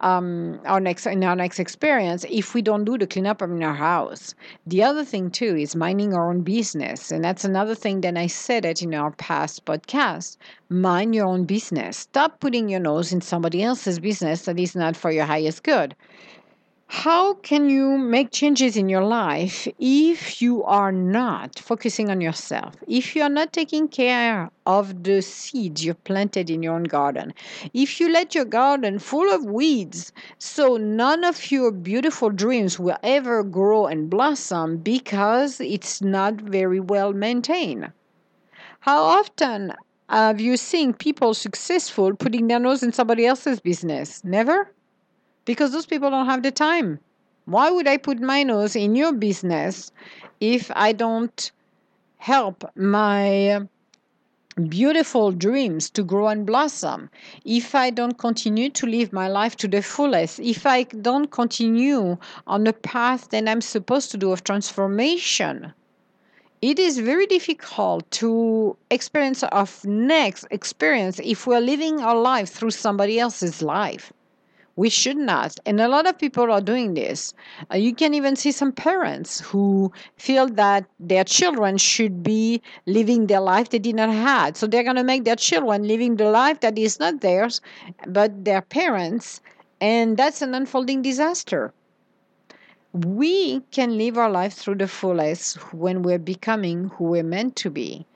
um, 0.00 0.60
our 0.64 0.80
next 0.80 1.06
in 1.06 1.22
our 1.24 1.36
next 1.36 1.58
experience 1.58 2.24
if 2.28 2.54
we 2.54 2.62
don't 2.62 2.84
do 2.84 2.96
the 2.96 3.06
cleanup 3.06 3.42
in 3.42 3.62
our 3.62 3.74
house. 3.74 4.34
The 4.66 4.82
other 4.82 5.04
thing 5.04 5.30
too 5.30 5.56
is 5.56 5.76
minding 5.76 6.14
our 6.14 6.30
own 6.30 6.42
business, 6.42 7.10
and 7.10 7.24
that's 7.24 7.44
another 7.44 7.74
thing 7.74 8.00
that 8.02 8.16
I 8.16 8.26
said 8.26 8.64
it 8.64 8.82
in 8.82 8.94
our 8.94 9.10
past 9.12 9.64
podcast. 9.64 10.36
Mind 10.68 11.14
your 11.14 11.26
own 11.26 11.44
business. 11.44 11.98
Stop 11.98 12.40
putting 12.40 12.68
your 12.68 12.80
nose 12.80 13.12
in 13.12 13.20
somebody 13.20 13.62
else's 13.62 13.98
business 13.98 14.42
that 14.42 14.58
is 14.58 14.74
not 14.74 14.96
for 14.96 15.10
your 15.10 15.26
highest 15.26 15.62
good. 15.62 15.94
How 16.92 17.34
can 17.34 17.70
you 17.70 17.96
make 17.96 18.32
changes 18.32 18.76
in 18.76 18.88
your 18.88 19.04
life 19.04 19.68
if 19.78 20.42
you 20.42 20.64
are 20.64 20.90
not 20.90 21.56
focusing 21.58 22.10
on 22.10 22.20
yourself? 22.20 22.74
If 22.88 23.14
you 23.14 23.22
are 23.22 23.28
not 23.28 23.52
taking 23.52 23.86
care 23.86 24.50
of 24.66 25.04
the 25.04 25.22
seeds 25.22 25.84
you 25.84 25.94
planted 25.94 26.50
in 26.50 26.64
your 26.64 26.74
own 26.74 26.82
garden? 26.82 27.32
If 27.72 28.00
you 28.00 28.10
let 28.12 28.34
your 28.34 28.44
garden 28.44 28.98
full 28.98 29.32
of 29.32 29.44
weeds, 29.44 30.12
so 30.38 30.76
none 30.76 31.22
of 31.22 31.52
your 31.52 31.70
beautiful 31.70 32.28
dreams 32.28 32.78
will 32.80 32.98
ever 33.04 33.44
grow 33.44 33.86
and 33.86 34.10
blossom 34.10 34.78
because 34.78 35.60
it's 35.60 36.02
not 36.02 36.34
very 36.34 36.80
well 36.80 37.12
maintained? 37.12 37.92
How 38.80 39.00
often 39.04 39.74
have 40.08 40.40
you 40.40 40.56
seen 40.56 40.92
people 40.92 41.34
successful 41.34 42.14
putting 42.16 42.48
their 42.48 42.58
nose 42.58 42.82
in 42.82 42.92
somebody 42.92 43.26
else's 43.26 43.60
business? 43.60 44.24
Never? 44.24 44.72
Because 45.44 45.72
those 45.72 45.86
people 45.86 46.10
don't 46.10 46.26
have 46.26 46.42
the 46.42 46.50
time. 46.50 47.00
Why 47.44 47.70
would 47.70 47.88
I 47.88 47.96
put 47.96 48.20
my 48.20 48.42
nose 48.42 48.76
in 48.76 48.94
your 48.94 49.12
business 49.12 49.92
if 50.40 50.70
I 50.74 50.92
don't 50.92 51.50
help 52.18 52.64
my 52.76 53.48
uh, 53.48 53.60
beautiful 54.68 55.32
dreams 55.32 55.88
to 55.90 56.02
grow 56.02 56.28
and 56.28 56.44
blossom, 56.44 57.10
if 57.44 57.74
I 57.74 57.90
don't 57.90 58.18
continue 58.18 58.68
to 58.70 58.86
live 58.86 59.12
my 59.12 59.26
life 59.26 59.56
to 59.56 59.68
the 59.68 59.82
fullest, 59.82 60.38
if 60.38 60.66
I 60.66 60.82
don't 60.82 61.30
continue 61.30 62.18
on 62.46 62.64
the 62.64 62.72
path 62.72 63.30
that 63.30 63.48
I'm 63.48 63.62
supposed 63.62 64.10
to 64.10 64.18
do 64.18 64.32
of 64.32 64.44
transformation, 64.44 65.72
it 66.60 66.78
is 66.78 66.98
very 66.98 67.26
difficult 67.26 68.10
to 68.12 68.76
experience 68.90 69.42
of 69.44 69.82
next 69.86 70.46
experience 70.50 71.18
if 71.24 71.46
we're 71.46 71.60
living 71.60 72.00
our 72.00 72.20
life 72.20 72.50
through 72.50 72.72
somebody 72.72 73.18
else's 73.18 73.62
life 73.62 74.12
we 74.80 74.88
should 74.88 75.18
not. 75.18 75.60
And 75.66 75.78
a 75.78 75.88
lot 75.88 76.06
of 76.06 76.18
people 76.18 76.50
are 76.50 76.62
doing 76.62 76.94
this. 76.94 77.34
Uh, 77.70 77.76
you 77.76 77.94
can 77.94 78.14
even 78.14 78.34
see 78.34 78.50
some 78.50 78.72
parents 78.72 79.40
who 79.40 79.92
feel 80.16 80.48
that 80.48 80.86
their 80.98 81.24
children 81.24 81.76
should 81.76 82.22
be 82.22 82.62
living 82.86 83.26
their 83.26 83.42
life 83.42 83.68
they 83.68 83.78
did 83.78 83.96
not 83.96 84.08
have. 84.08 84.56
So 84.56 84.66
they're 84.66 84.88
going 84.90 84.96
to 84.96 85.04
make 85.04 85.24
their 85.24 85.36
children 85.36 85.86
living 85.86 86.16
the 86.16 86.30
life 86.30 86.60
that 86.60 86.78
is 86.78 86.98
not 86.98 87.20
theirs 87.20 87.60
but 88.06 88.44
their 88.46 88.62
parents 88.62 89.42
and 89.82 90.16
that's 90.16 90.40
an 90.40 90.54
unfolding 90.54 91.02
disaster. 91.02 91.74
We 92.92 93.60
can 93.70 93.98
live 93.98 94.16
our 94.16 94.30
life 94.30 94.54
through 94.54 94.76
the 94.76 94.88
fullest 94.88 95.56
when 95.74 96.02
we're 96.02 96.26
becoming 96.34 96.88
who 96.94 97.04
we're 97.04 97.22
meant 97.22 97.54
to 97.56 97.70
be. 97.70 98.06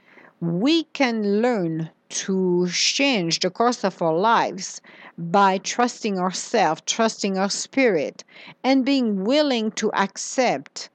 We 0.41 0.85
can 0.85 1.43
learn 1.43 1.91
to 2.15 2.69
change 2.71 3.41
the 3.41 3.51
course 3.51 3.85
of 3.85 4.01
our 4.01 4.17
lives 4.17 4.81
by 5.19 5.59
trusting 5.59 6.19
ourselves, 6.19 6.83
trusting 6.87 7.37
our 7.37 7.51
spirit, 7.51 8.23
and 8.63 8.85
being 8.85 9.25
willing 9.25 9.71
to 9.73 9.93
accept 9.93 10.89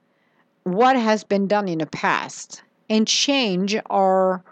what 0.63 0.95
has 0.95 1.23
been 1.23 1.47
done 1.47 1.67
in 1.67 1.79
the 1.79 1.85
past 1.85 2.63
and 2.89 3.07
change 3.07 3.75
our 3.89 4.43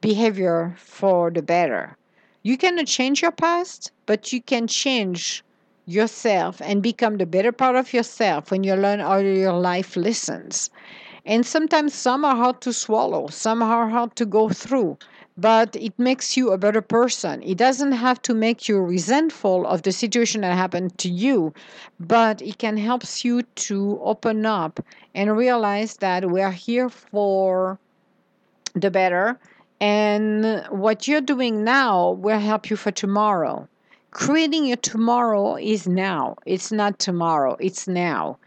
behavior 0.00 0.74
for 0.76 1.30
the 1.30 1.42
better. 1.42 1.96
You 2.42 2.56
cannot 2.56 2.86
change 2.86 3.22
your 3.22 3.32
past, 3.32 3.92
but 4.06 4.32
you 4.32 4.42
can 4.42 4.66
change 4.66 5.44
yourself 5.86 6.60
and 6.60 6.82
become 6.82 7.16
the 7.16 7.26
better 7.26 7.52
part 7.52 7.76
of 7.76 7.92
yourself 7.92 8.50
when 8.50 8.64
you 8.64 8.74
learn 8.74 9.00
all 9.00 9.20
your 9.20 9.52
life 9.54 9.96
lessons. 9.96 10.70
And 11.24 11.44
sometimes 11.44 11.94
some 11.94 12.24
are 12.24 12.36
hard 12.36 12.60
to 12.62 12.72
swallow, 12.72 13.28
some 13.28 13.62
are 13.62 13.88
hard 13.88 14.16
to 14.16 14.26
go 14.26 14.48
through, 14.48 14.98
but 15.38 15.74
it 15.76 15.98
makes 15.98 16.36
you 16.36 16.50
a 16.50 16.58
better 16.58 16.82
person. 16.82 17.42
It 17.42 17.56
doesn't 17.56 17.92
have 17.92 18.20
to 18.22 18.34
make 18.34 18.68
you 18.68 18.80
resentful 18.80 19.66
of 19.66 19.82
the 19.82 19.92
situation 19.92 20.42
that 20.42 20.54
happened 20.54 20.98
to 20.98 21.08
you, 21.08 21.54
but 21.98 22.42
it 22.42 22.58
can 22.58 22.76
help 22.76 23.04
you 23.24 23.42
to 23.42 24.00
open 24.02 24.44
up 24.44 24.80
and 25.14 25.36
realize 25.36 25.96
that 25.98 26.30
we 26.30 26.42
are 26.42 26.52
here 26.52 26.90
for 26.90 27.78
the 28.74 28.90
better. 28.90 29.38
And 29.80 30.66
what 30.70 31.08
you're 31.08 31.20
doing 31.20 31.64
now 31.64 32.10
will 32.10 32.40
help 32.40 32.68
you 32.68 32.76
for 32.76 32.90
tomorrow 32.90 33.68
creating 34.10 34.66
your 34.66 34.76
tomorrow 34.76 35.56
is 35.56 35.86
now. 35.86 36.36
It's 36.46 36.72
not 36.72 36.98
tomorrow, 36.98 37.56
it's 37.60 37.86
now. 37.86 38.38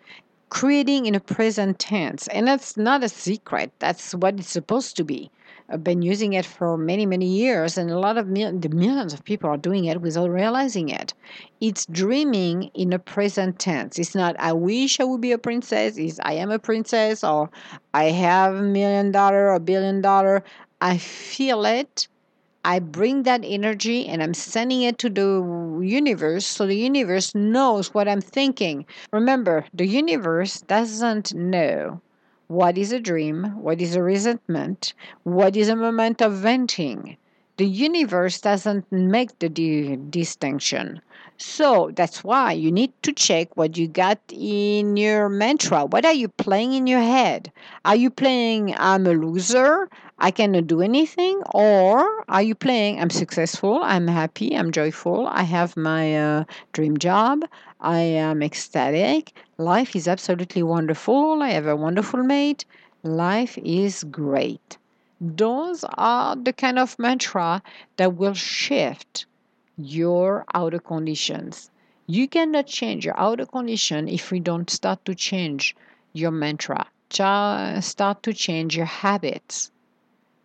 Creating 0.50 1.06
in 1.06 1.16
a 1.16 1.20
present 1.20 1.80
tense. 1.80 2.28
And 2.28 2.48
that's 2.48 2.76
not 2.76 3.04
a 3.04 3.10
secret, 3.10 3.72
that's 3.80 4.14
what 4.14 4.40
it's 4.40 4.50
supposed 4.50 4.98
to 4.98 5.04
be. 5.04 5.32
Been 5.78 6.02
using 6.02 6.34
it 6.34 6.46
for 6.46 6.78
many, 6.78 7.06
many 7.06 7.26
years, 7.28 7.78
and 7.78 7.90
a 7.90 7.98
lot 8.00 8.18
of 8.18 8.28
mil- 8.28 8.58
the 8.60 8.70
millions 8.70 9.14
of 9.14 9.24
people 9.24 9.50
are 9.50 9.58
doing 9.58 9.86
it 9.86 10.02
without 10.02 10.30
realizing 10.30 10.90
it. 10.90 11.14
It's 11.60 11.86
dreaming 11.86 12.72
in 12.74 12.94
a 12.94 13.00
present 13.00 13.58
tense. 13.60 13.98
It's 14.00 14.14
not 14.16 14.36
I 14.40 14.54
wish 14.54 15.00
I 15.00 15.04
would 15.06 15.22
be 15.22 15.32
a 15.32 15.38
princess. 15.38 15.98
It's 15.98 16.20
I 16.22 16.34
am 16.34 16.52
a 16.52 16.60
princess, 16.60 17.24
or 17.24 17.50
I 17.94 18.06
have 18.06 18.56
a 18.56 18.62
million 18.62 19.12
dollar, 19.12 19.50
a 19.54 19.60
billion 19.60 20.02
dollar. 20.02 20.44
I 20.82 20.98
feel 20.98 21.66
it. 21.66 22.08
I 22.66 22.80
bring 22.80 23.24
that 23.24 23.42
energy 23.44 24.08
and 24.08 24.22
I'm 24.24 24.34
sending 24.34 24.82
it 24.84 24.98
to 25.00 25.10
the 25.10 25.80
universe 25.84 26.46
so 26.48 26.66
the 26.66 26.76
universe 26.76 27.36
knows 27.36 27.94
what 27.94 28.08
I'm 28.08 28.22
thinking. 28.22 28.86
Remember, 29.14 29.66
the 29.74 29.86
universe 29.88 30.62
doesn't 30.62 31.34
know 31.36 32.02
what 32.52 32.78
is 32.78 32.92
a 32.92 33.00
dream, 33.00 33.46
what 33.64 33.82
is 33.82 33.96
a 33.96 34.04
resentment, 34.04 34.94
what 35.24 35.56
is 35.56 35.70
a 35.70 35.76
moment 35.76 36.22
of 36.22 36.34
venting. 36.34 37.16
The 37.62 37.68
universe 37.68 38.42
doesn't 38.42 38.92
make 38.92 39.38
the 39.38 39.48
di- 39.48 39.96
distinction. 40.10 41.00
So 41.38 41.92
that's 41.94 42.24
why 42.24 42.54
you 42.54 42.72
need 42.72 42.92
to 43.04 43.14
check 43.14 43.56
what 43.56 43.78
you 43.78 43.88
got 43.88 44.18
in 44.32 44.98
your 44.98 45.30
mantra. 45.30 45.86
What 45.86 46.04
are 46.04 46.12
you 46.12 46.28
playing 46.28 46.74
in 46.74 46.88
your 46.88 47.02
head? 47.02 47.52
Are 47.86 47.96
you 47.96 48.10
playing 48.10 48.74
I'm 48.80 49.06
a 49.06 49.14
loser? 49.14 49.88
I 50.18 50.32
cannot 50.32 50.66
do 50.66 50.82
anything? 50.82 51.44
Or 51.54 52.26
are 52.28 52.42
you 52.42 52.56
playing 52.56 53.00
I'm 53.00 53.12
successful, 53.12 53.82
I'm 53.84 54.08
happy, 54.08 54.58
I'm 54.58 54.72
joyful, 54.72 55.28
I 55.28 55.44
have 55.44 55.78
my 55.78 56.18
uh, 56.18 56.44
dream 56.74 56.98
job, 56.98 57.46
I 57.80 58.00
am 58.00 58.42
ecstatic, 58.42 59.34
life 59.60 59.96
is 59.96 60.08
absolutely 60.08 60.64
wonderful, 60.64 61.44
I 61.44 61.50
have 61.50 61.68
a 61.68 61.76
wonderful 61.76 62.24
mate, 62.24 62.66
life 63.04 63.56
is 63.60 64.04
great. 64.06 64.80
Those 65.24 65.86
are 66.00 66.36
the 66.36 66.52
kind 66.52 66.80
of 66.80 66.98
mantra 66.98 67.62
that 67.98 68.16
will 68.16 68.34
shift 68.34 69.28
your 69.78 70.46
outer 70.52 70.80
conditions. 70.80 71.70
You 72.08 72.28
cannot 72.28 72.66
change 72.66 73.06
your 73.06 73.16
outer 73.20 73.46
condition 73.46 74.10
if 74.10 74.32
we 74.32 74.40
don't 74.40 74.68
start 74.68 75.06
to 75.06 75.14
change 75.14 75.76
your 76.14 76.32
mantra. 76.32 76.88
Start 77.12 78.24
to 78.24 78.34
change 78.34 78.76
your 78.76 78.88
habits. 78.88 79.72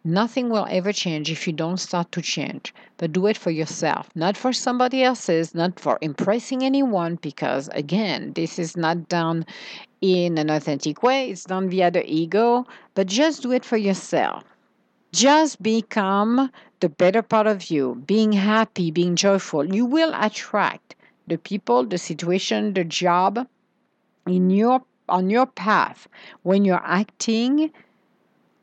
Nothing 0.05 0.51
will 0.51 0.67
ever 0.69 0.93
change 0.93 1.31
if 1.31 1.47
you 1.47 1.55
don't 1.55 1.79
start 1.79 2.13
to 2.13 2.21
change. 2.21 2.75
But 2.99 3.13
do 3.13 3.27
it 3.29 3.39
for 3.39 3.51
yourself, 3.51 4.11
not 4.15 4.37
for 4.37 4.53
somebody 4.53 5.03
else's, 5.03 5.55
not 5.55 5.81
for 5.81 5.97
impressing 6.03 6.63
anyone, 6.63 7.15
because 7.23 7.69
again, 7.69 8.35
this 8.35 8.59
is 8.59 8.77
not 8.77 9.09
done 9.09 9.47
in 10.03 10.37
an 10.37 10.51
authentic 10.51 11.03
way, 11.03 11.31
it's 11.31 11.45
done 11.45 11.71
via 11.71 11.91
the 11.91 12.05
ego, 12.05 12.67
but 12.95 13.07
just 13.07 13.43
do 13.43 13.53
it 13.53 13.65
for 13.65 13.79
yourself. 13.79 14.45
Just 15.17 15.63
become 15.63 16.53
the 16.81 16.91
better 16.91 17.23
part 17.23 17.47
of 17.47 17.71
you, 17.71 17.95
being 18.07 18.33
happy, 18.33 18.91
being 18.91 19.17
joyful. 19.17 19.75
You 19.75 19.87
will 19.87 20.13
attract 20.15 20.95
the 21.27 21.39
people, 21.39 21.87
the 21.87 21.97
situation, 21.97 22.75
the 22.75 22.85
job 22.85 23.49
in 24.27 24.51
your 24.51 24.83
on 25.09 25.31
your 25.31 25.47
path 25.47 26.07
when 26.43 26.67
you're 26.67 26.85
acting 26.85 27.73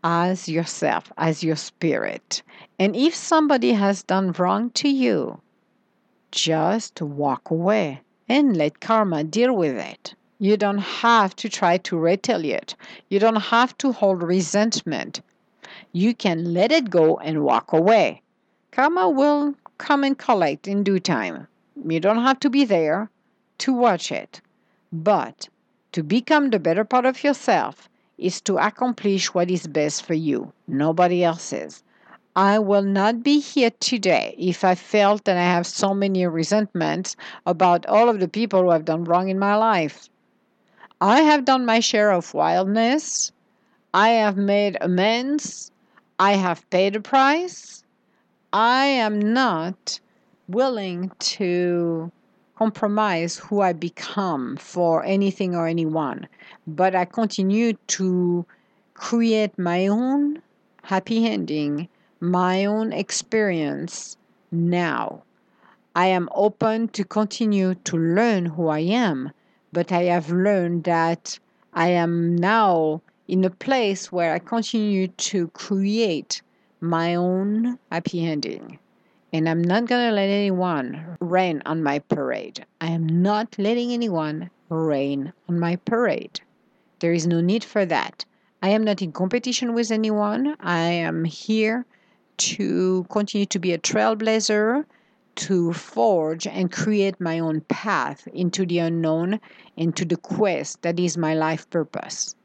as 0.04 0.48
yourself, 0.48 1.12
as 1.18 1.44
your 1.44 1.56
spirit. 1.56 2.44
And 2.78 2.96
if 2.96 3.16
somebody 3.16 3.72
has 3.72 4.04
done 4.04 4.32
wrong 4.34 4.70
to 4.76 4.90
you, 4.90 5.42
just 6.30 7.02
walk 7.02 7.50
away 7.50 8.02
and 8.30 8.56
let 8.56 8.80
karma 8.80 9.24
deal 9.24 9.56
with 9.56 9.78
it. 9.78 10.14
You 10.38 10.58
don't 10.58 10.86
have 11.02 11.36
to 11.38 11.50
try 11.50 11.78
to 11.78 11.98
retaliate. 11.98 12.76
You 13.10 13.18
don't 13.18 13.42
have 13.42 13.76
to 13.80 13.92
hold 13.92 14.22
resentment. 14.22 15.22
You 15.92 16.14
can 16.14 16.54
let 16.54 16.72
it 16.72 16.90
go 16.90 17.18
and 17.18 17.44
walk 17.44 17.74
away. 17.74 18.22
Karma 18.72 19.10
will 19.10 19.56
come 19.78 20.04
and 20.04 20.18
collect 20.18 20.68
in 20.68 20.84
due 20.84 21.00
time. 21.00 21.48
You 21.88 22.00
don't 22.00 22.24
have 22.24 22.40
to 22.42 22.50
be 22.50 22.66
there 22.66 23.10
to 23.60 23.74
watch 23.74 24.12
it. 24.12 24.42
But 24.92 25.50
to 25.94 26.04
become 26.04 26.50
the 26.50 26.60
better 26.60 26.84
part 26.84 27.06
of 27.06 27.24
yourself, 27.24 27.90
is 28.18 28.42
to 28.42 28.58
accomplish 28.58 29.34
what 29.34 29.50
is 29.50 29.68
best 29.68 30.04
for 30.04 30.14
you, 30.14 30.54
nobody 30.68 31.24
else's. 31.24 31.84
I 32.36 32.58
will 32.60 32.82
not 32.82 33.22
be 33.22 33.40
here 33.40 33.72
today 33.80 34.36
if 34.38 34.64
I 34.64 34.76
felt 34.76 35.26
that 35.26 35.38
I 35.38 35.44
have 35.44 35.68
so 35.68 35.94
many 35.94 36.26
resentments 36.26 37.16
about 37.46 37.86
all 37.86 38.10
of 38.10 38.20
the 38.20 38.28
people 38.28 38.62
who 38.62 38.72
have 38.72 38.86
done 38.86 39.04
wrong 39.04 39.30
in 39.30 39.38
my 39.38 39.56
life. 39.56 40.10
I 41.02 41.22
have 41.22 41.46
done 41.46 41.66
my 41.66 41.80
share 41.80 42.12
of 42.12 42.34
wildness. 42.34 43.32
I 43.96 44.10
have 44.10 44.38
made 44.38 44.76
amends. 44.82 45.70
I 46.18 46.34
have 46.34 46.68
paid 46.72 46.96
a 46.96 47.00
price. 47.00 47.84
I 48.52 48.86
am 48.86 49.20
not 49.20 50.00
willing 50.48 51.12
to 51.20 52.12
compromise 52.56 53.38
who 53.38 53.62
I 53.62 53.74
become 53.74 54.58
for 54.58 55.04
anything 55.04 55.56
or 55.56 55.68
anyone, 55.68 56.28
but 56.66 56.96
I 56.96 57.06
continue 57.06 57.74
to 57.88 58.46
create 58.96 59.60
my 59.60 59.86
own 59.86 60.42
happy 60.82 61.28
ending, 61.28 61.88
my 62.20 62.66
own 62.66 62.94
experience 62.94 64.18
now. 64.52 65.22
I 65.96 66.08
am 66.08 66.30
open 66.34 66.88
to 66.90 67.04
continue 67.04 67.76
to 67.76 67.98
learn 67.98 68.48
who 68.48 68.70
I 68.70 68.80
am, 68.80 69.32
but 69.72 69.92
I 69.92 70.04
have 70.06 70.32
learned 70.32 70.86
that 70.86 71.38
I 71.74 71.90
am 71.90 72.36
now 72.36 73.02
in 73.34 73.44
a 73.44 73.50
place 73.50 74.12
where 74.12 74.32
I 74.32 74.38
continue 74.38 75.08
to 75.08 75.48
create 75.48 76.44
my 76.82 77.16
own 77.16 77.80
happy 77.92 78.24
ending. 78.24 78.78
And 79.34 79.50
I'm 79.50 79.64
not 79.64 79.88
going 79.88 80.08
to 80.08 80.14
let 80.14 80.30
anyone 80.30 81.18
rain 81.20 81.64
on 81.66 81.82
my 81.82 81.98
parade. 81.98 82.64
I 82.80 82.92
am 82.92 83.24
not 83.24 83.56
letting 83.58 83.92
anyone 83.92 84.52
rain 84.70 85.34
on 85.50 85.58
my 85.60 85.78
parade. 85.78 86.42
There 87.00 87.12
is 87.12 87.26
no 87.26 87.42
need 87.42 87.64
for 87.64 87.88
that. 87.88 88.24
I 88.62 88.70
am 88.70 88.84
not 88.84 89.02
in 89.02 89.12
competition 89.12 89.74
with 89.74 89.90
anyone. 89.90 90.56
I 90.60 90.82
am 90.82 91.24
here 91.24 91.88
to 92.54 93.04
continue 93.10 93.48
to 93.48 93.58
be 93.58 93.74
a 93.74 93.80
trailblazer, 93.80 94.86
to 95.48 95.74
forge 95.74 96.46
and 96.46 96.72
create 96.72 97.20
my 97.20 97.40
own 97.40 97.62
path 97.62 98.28
into 98.28 98.64
the 98.64 98.78
unknown, 98.78 99.40
into 99.76 100.06
the 100.06 100.18
quest 100.18 100.84
that 100.84 101.00
is 101.00 101.18
my 101.18 101.34
life 101.34 101.68
purpose. 101.72 102.36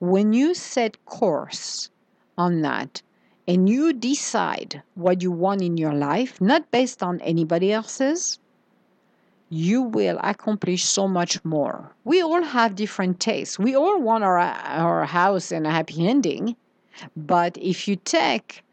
When 0.00 0.32
you 0.32 0.54
set 0.54 1.04
course 1.04 1.90
on 2.36 2.62
that 2.62 3.02
and 3.46 3.68
you 3.68 3.92
decide 3.92 4.82
what 4.94 5.22
you 5.22 5.30
want 5.30 5.62
in 5.62 5.76
your 5.76 5.94
life, 5.94 6.40
not 6.40 6.70
based 6.70 7.02
on 7.02 7.20
anybody 7.20 7.72
else's, 7.72 8.38
you 9.50 9.82
will 9.82 10.18
accomplish 10.22 10.84
so 10.84 11.06
much 11.06 11.44
more. 11.44 11.92
We 12.04 12.22
all 12.22 12.42
have 12.42 12.74
different 12.74 13.20
tastes. 13.20 13.58
We 13.58 13.76
all 13.76 14.00
want 14.00 14.24
our, 14.24 14.38
our 14.38 15.04
house 15.04 15.52
and 15.52 15.66
a 15.66 15.70
happy 15.70 16.08
ending. 16.08 16.56
But 17.16 17.56
if 17.58 17.86
you 17.86 17.96
take 17.96 18.64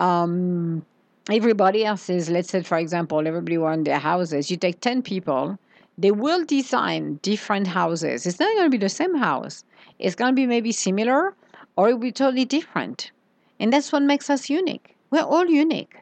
um, 0.00 0.84
everybody 1.30 1.84
else's, 1.84 2.30
let's 2.30 2.50
say, 2.50 2.62
for 2.62 2.78
example, 2.78 3.26
everybody 3.26 3.58
want 3.58 3.84
their 3.84 3.98
houses, 3.98 4.50
you 4.50 4.56
take 4.56 4.80
10 4.80 5.02
people, 5.02 5.58
they 5.98 6.10
will 6.10 6.44
design 6.44 7.18
different 7.22 7.66
houses. 7.66 8.26
It's 8.26 8.40
not 8.40 8.54
going 8.54 8.66
to 8.66 8.70
be 8.70 8.78
the 8.78 8.88
same 8.88 9.14
house, 9.14 9.64
it's 10.02 10.16
going 10.16 10.32
to 10.32 10.34
be 10.34 10.46
maybe 10.46 10.72
similar 10.72 11.32
or 11.76 11.88
it 11.88 11.92
will 11.92 12.00
be 12.00 12.10
totally 12.10 12.44
different. 12.44 13.12
And 13.60 13.72
that's 13.72 13.92
what 13.92 14.02
makes 14.02 14.28
us 14.28 14.50
unique. 14.50 14.96
We're 15.10 15.22
all 15.22 15.46
unique. 15.46 15.94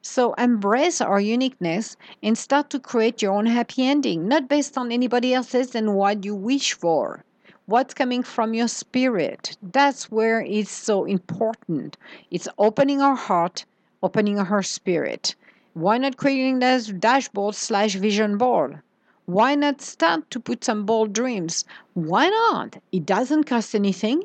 So 0.00 0.32
embrace 0.34 1.00
our 1.00 1.18
uniqueness 1.18 1.96
and 2.22 2.38
start 2.38 2.70
to 2.70 2.78
create 2.78 3.20
your 3.20 3.32
own 3.32 3.46
happy 3.46 3.84
ending, 3.84 4.28
not 4.28 4.48
based 4.48 4.78
on 4.78 4.92
anybody 4.92 5.34
else's 5.34 5.74
and 5.74 5.96
what 5.96 6.24
you 6.24 6.36
wish 6.36 6.72
for. 6.72 7.24
What's 7.66 7.94
coming 7.94 8.22
from 8.22 8.54
your 8.54 8.68
spirit. 8.68 9.56
That's 9.60 10.08
where 10.08 10.40
it's 10.40 10.70
so 10.70 11.04
important. 11.04 11.96
It's 12.30 12.46
opening 12.58 13.02
our 13.02 13.16
heart, 13.16 13.66
opening 14.04 14.38
our 14.38 14.62
spirit. 14.62 15.34
Why 15.74 15.98
not 15.98 16.16
creating 16.16 16.60
this 16.60 16.86
dashboard 16.86 17.56
slash 17.56 17.96
vision 17.96 18.38
board? 18.38 18.80
Why 19.28 19.54
not 19.56 19.82
start 19.82 20.30
to 20.30 20.40
put 20.40 20.64
some 20.64 20.86
bold 20.86 21.12
dreams? 21.12 21.66
Why 21.92 22.30
not? 22.30 22.78
It 22.92 23.04
doesn't 23.04 23.44
cost 23.44 23.74
anything. 23.74 24.24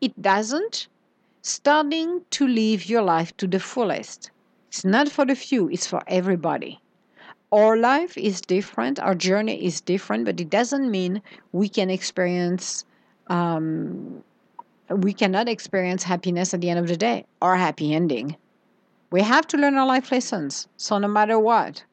It 0.00 0.20
doesn't. 0.20 0.88
Starting 1.40 2.22
to 2.30 2.48
live 2.48 2.86
your 2.86 3.02
life 3.02 3.36
to 3.36 3.46
the 3.46 3.60
fullest. 3.60 4.32
It's 4.66 4.84
not 4.84 5.08
for 5.08 5.24
the 5.24 5.36
few, 5.36 5.68
it's 5.70 5.86
for 5.86 6.02
everybody. 6.08 6.80
Our 7.52 7.76
life 7.76 8.18
is 8.18 8.40
different, 8.40 8.98
our 8.98 9.14
journey 9.14 9.64
is 9.64 9.80
different, 9.80 10.24
but 10.24 10.40
it 10.40 10.50
doesn't 10.50 10.90
mean 10.90 11.22
we 11.52 11.68
can 11.68 11.88
experience, 11.88 12.84
um, 13.28 14.24
we 14.90 15.12
cannot 15.12 15.48
experience 15.48 16.02
happiness 16.02 16.52
at 16.52 16.60
the 16.60 16.70
end 16.70 16.80
of 16.80 16.88
the 16.88 16.96
day 16.96 17.24
or 17.40 17.54
happy 17.54 17.94
ending. 17.94 18.36
We 19.12 19.22
have 19.22 19.46
to 19.46 19.56
learn 19.56 19.76
our 19.76 19.86
life 19.86 20.10
lessons. 20.10 20.66
So, 20.76 20.98
no 20.98 21.06
matter 21.06 21.38
what, 21.38 21.84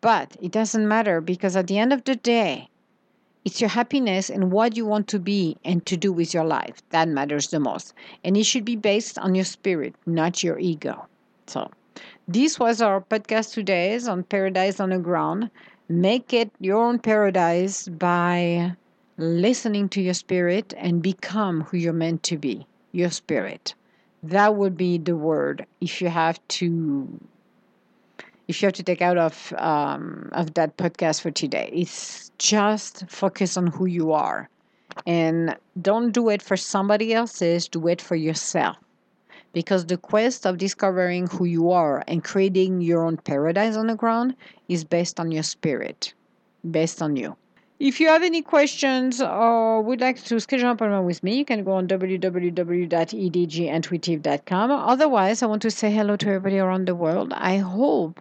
but 0.00 0.36
it 0.40 0.52
doesn't 0.52 0.88
matter 0.88 1.20
because 1.20 1.56
at 1.56 1.66
the 1.66 1.78
end 1.78 1.92
of 1.92 2.04
the 2.04 2.16
day, 2.16 2.68
it's 3.44 3.60
your 3.60 3.70
happiness 3.70 4.28
and 4.28 4.52
what 4.52 4.76
you 4.76 4.84
want 4.84 5.08
to 5.08 5.18
be 5.18 5.56
and 5.64 5.84
to 5.86 5.96
do 5.96 6.12
with 6.12 6.34
your 6.34 6.44
life 6.44 6.82
that 6.90 7.08
matters 7.08 7.48
the 7.48 7.60
most. 7.60 7.94
And 8.22 8.36
it 8.36 8.44
should 8.44 8.64
be 8.64 8.76
based 8.76 9.18
on 9.18 9.34
your 9.34 9.44
spirit, 9.44 9.94
not 10.06 10.42
your 10.42 10.58
ego. 10.58 11.06
So, 11.46 11.70
this 12.28 12.58
was 12.58 12.80
our 12.80 13.00
podcast 13.00 13.54
today 13.54 13.98
on 14.06 14.22
Paradise 14.24 14.78
on 14.78 14.90
the 14.90 14.98
Ground. 14.98 15.50
Make 15.88 16.32
it 16.32 16.50
your 16.60 16.82
own 16.82 16.98
paradise 16.98 17.88
by 17.88 18.76
listening 19.16 19.88
to 19.90 20.00
your 20.00 20.14
spirit 20.14 20.72
and 20.76 21.02
become 21.02 21.62
who 21.62 21.76
you're 21.76 21.92
meant 21.92 22.22
to 22.24 22.38
be, 22.38 22.66
your 22.92 23.10
spirit. 23.10 23.74
That 24.22 24.54
would 24.54 24.76
be 24.76 24.98
the 24.98 25.16
word 25.16 25.66
if 25.80 26.00
you 26.00 26.08
have 26.08 26.46
to 26.48 27.20
if 28.50 28.60
you 28.60 28.66
have 28.66 28.74
to 28.74 28.82
take 28.82 29.00
out 29.00 29.16
of 29.16 29.54
um, 29.56 30.28
of 30.32 30.52
that 30.54 30.76
podcast 30.76 31.22
for 31.22 31.30
today. 31.30 31.70
It's 31.72 32.32
just 32.38 33.08
focus 33.08 33.56
on 33.56 33.68
who 33.68 33.86
you 33.86 34.12
are, 34.12 34.48
and 35.06 35.56
don't 35.80 36.10
do 36.10 36.28
it 36.28 36.42
for 36.42 36.56
somebody 36.56 37.14
else's. 37.14 37.68
Do 37.68 37.86
it 37.86 38.02
for 38.02 38.16
yourself, 38.16 38.76
because 39.52 39.86
the 39.86 39.96
quest 39.96 40.46
of 40.46 40.58
discovering 40.58 41.28
who 41.28 41.44
you 41.44 41.70
are 41.70 42.02
and 42.08 42.24
creating 42.24 42.80
your 42.80 43.06
own 43.06 43.18
paradise 43.18 43.76
on 43.76 43.86
the 43.86 43.94
ground 43.94 44.34
is 44.68 44.82
based 44.84 45.20
on 45.20 45.30
your 45.30 45.44
spirit, 45.44 46.12
based 46.68 47.00
on 47.00 47.14
you. 47.16 47.36
If 47.78 47.98
you 47.98 48.08
have 48.08 48.22
any 48.22 48.42
questions 48.42 49.22
or 49.22 49.80
would 49.80 50.02
like 50.02 50.22
to 50.24 50.38
schedule 50.38 50.66
an 50.66 50.72
appointment 50.72 51.06
with 51.06 51.22
me, 51.22 51.38
you 51.38 51.46
can 51.46 51.64
go 51.64 51.72
on 51.72 51.88
www.edgintuitive.com. 51.88 54.70
Otherwise, 54.70 55.42
I 55.42 55.46
want 55.46 55.62
to 55.62 55.70
say 55.70 55.90
hello 55.90 56.16
to 56.16 56.26
everybody 56.26 56.58
around 56.58 56.88
the 56.88 56.94
world. 56.94 57.32
I 57.32 57.56
hope 57.56 58.20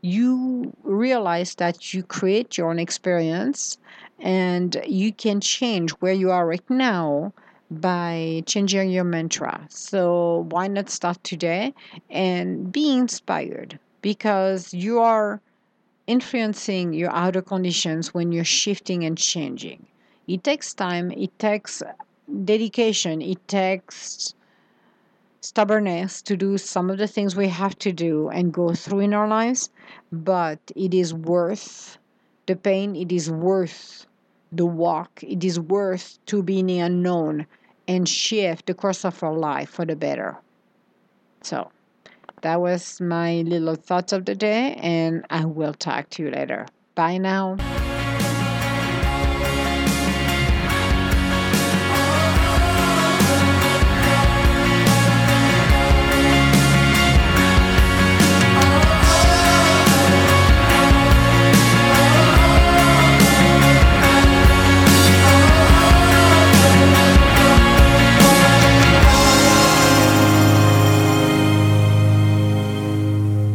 you 0.00 0.72
realize 0.82 1.54
that 1.56 1.92
you 1.92 2.02
create 2.02 2.56
your 2.56 2.70
own 2.70 2.78
experience 2.78 3.78
and 4.18 4.80
you 4.86 5.12
can 5.12 5.40
change 5.40 5.90
where 5.92 6.12
you 6.12 6.30
are 6.30 6.46
right 6.46 6.68
now 6.70 7.32
by 7.70 8.42
changing 8.46 8.90
your 8.90 9.04
mantra. 9.04 9.66
So, 9.68 10.46
why 10.50 10.68
not 10.68 10.88
start 10.88 11.22
today 11.22 11.74
and 12.10 12.72
be 12.72 12.96
inspired 12.96 13.78
because 14.00 14.72
you 14.72 15.00
are 15.00 15.40
influencing 16.06 16.94
your 16.94 17.10
outer 17.10 17.42
conditions 17.42 18.14
when 18.14 18.32
you're 18.32 18.44
shifting 18.44 19.04
and 19.04 19.16
changing. 19.18 19.86
It 20.26 20.42
takes 20.42 20.74
time, 20.74 21.10
it 21.12 21.38
takes 21.38 21.82
dedication, 22.44 23.20
it 23.22 23.46
takes 23.48 24.34
stubbornness 25.40 26.22
to 26.22 26.36
do 26.36 26.58
some 26.58 26.90
of 26.90 26.98
the 26.98 27.06
things 27.06 27.36
we 27.36 27.48
have 27.48 27.78
to 27.78 27.92
do 27.92 28.28
and 28.28 28.52
go 28.52 28.74
through 28.74 29.00
in 29.00 29.14
our 29.14 29.28
lives, 29.28 29.70
but 30.12 30.58
it 30.74 30.94
is 30.94 31.14
worth 31.14 31.98
the 32.46 32.56
pain, 32.56 32.96
it 32.96 33.12
is 33.12 33.30
worth 33.30 34.06
the 34.50 34.66
walk, 34.66 35.22
it 35.22 35.44
is 35.44 35.60
worth 35.60 36.18
to 36.26 36.42
be 36.42 36.60
in 36.60 36.66
the 36.66 36.78
unknown 36.78 37.46
and 37.86 38.08
shift 38.08 38.66
the 38.66 38.74
course 38.74 39.04
of 39.04 39.22
our 39.22 39.34
life 39.34 39.70
for 39.70 39.84
the 39.84 39.96
better. 39.96 40.36
So, 41.42 41.70
that 42.42 42.60
was 42.60 43.00
my 43.00 43.42
little 43.42 43.74
thoughts 43.74 44.12
of 44.12 44.24
the 44.24 44.34
day, 44.34 44.74
and 44.74 45.24
I 45.30 45.44
will 45.44 45.74
talk 45.74 46.10
to 46.10 46.24
you 46.24 46.30
later. 46.30 46.66
Bye 46.94 47.18
now. 47.18 47.56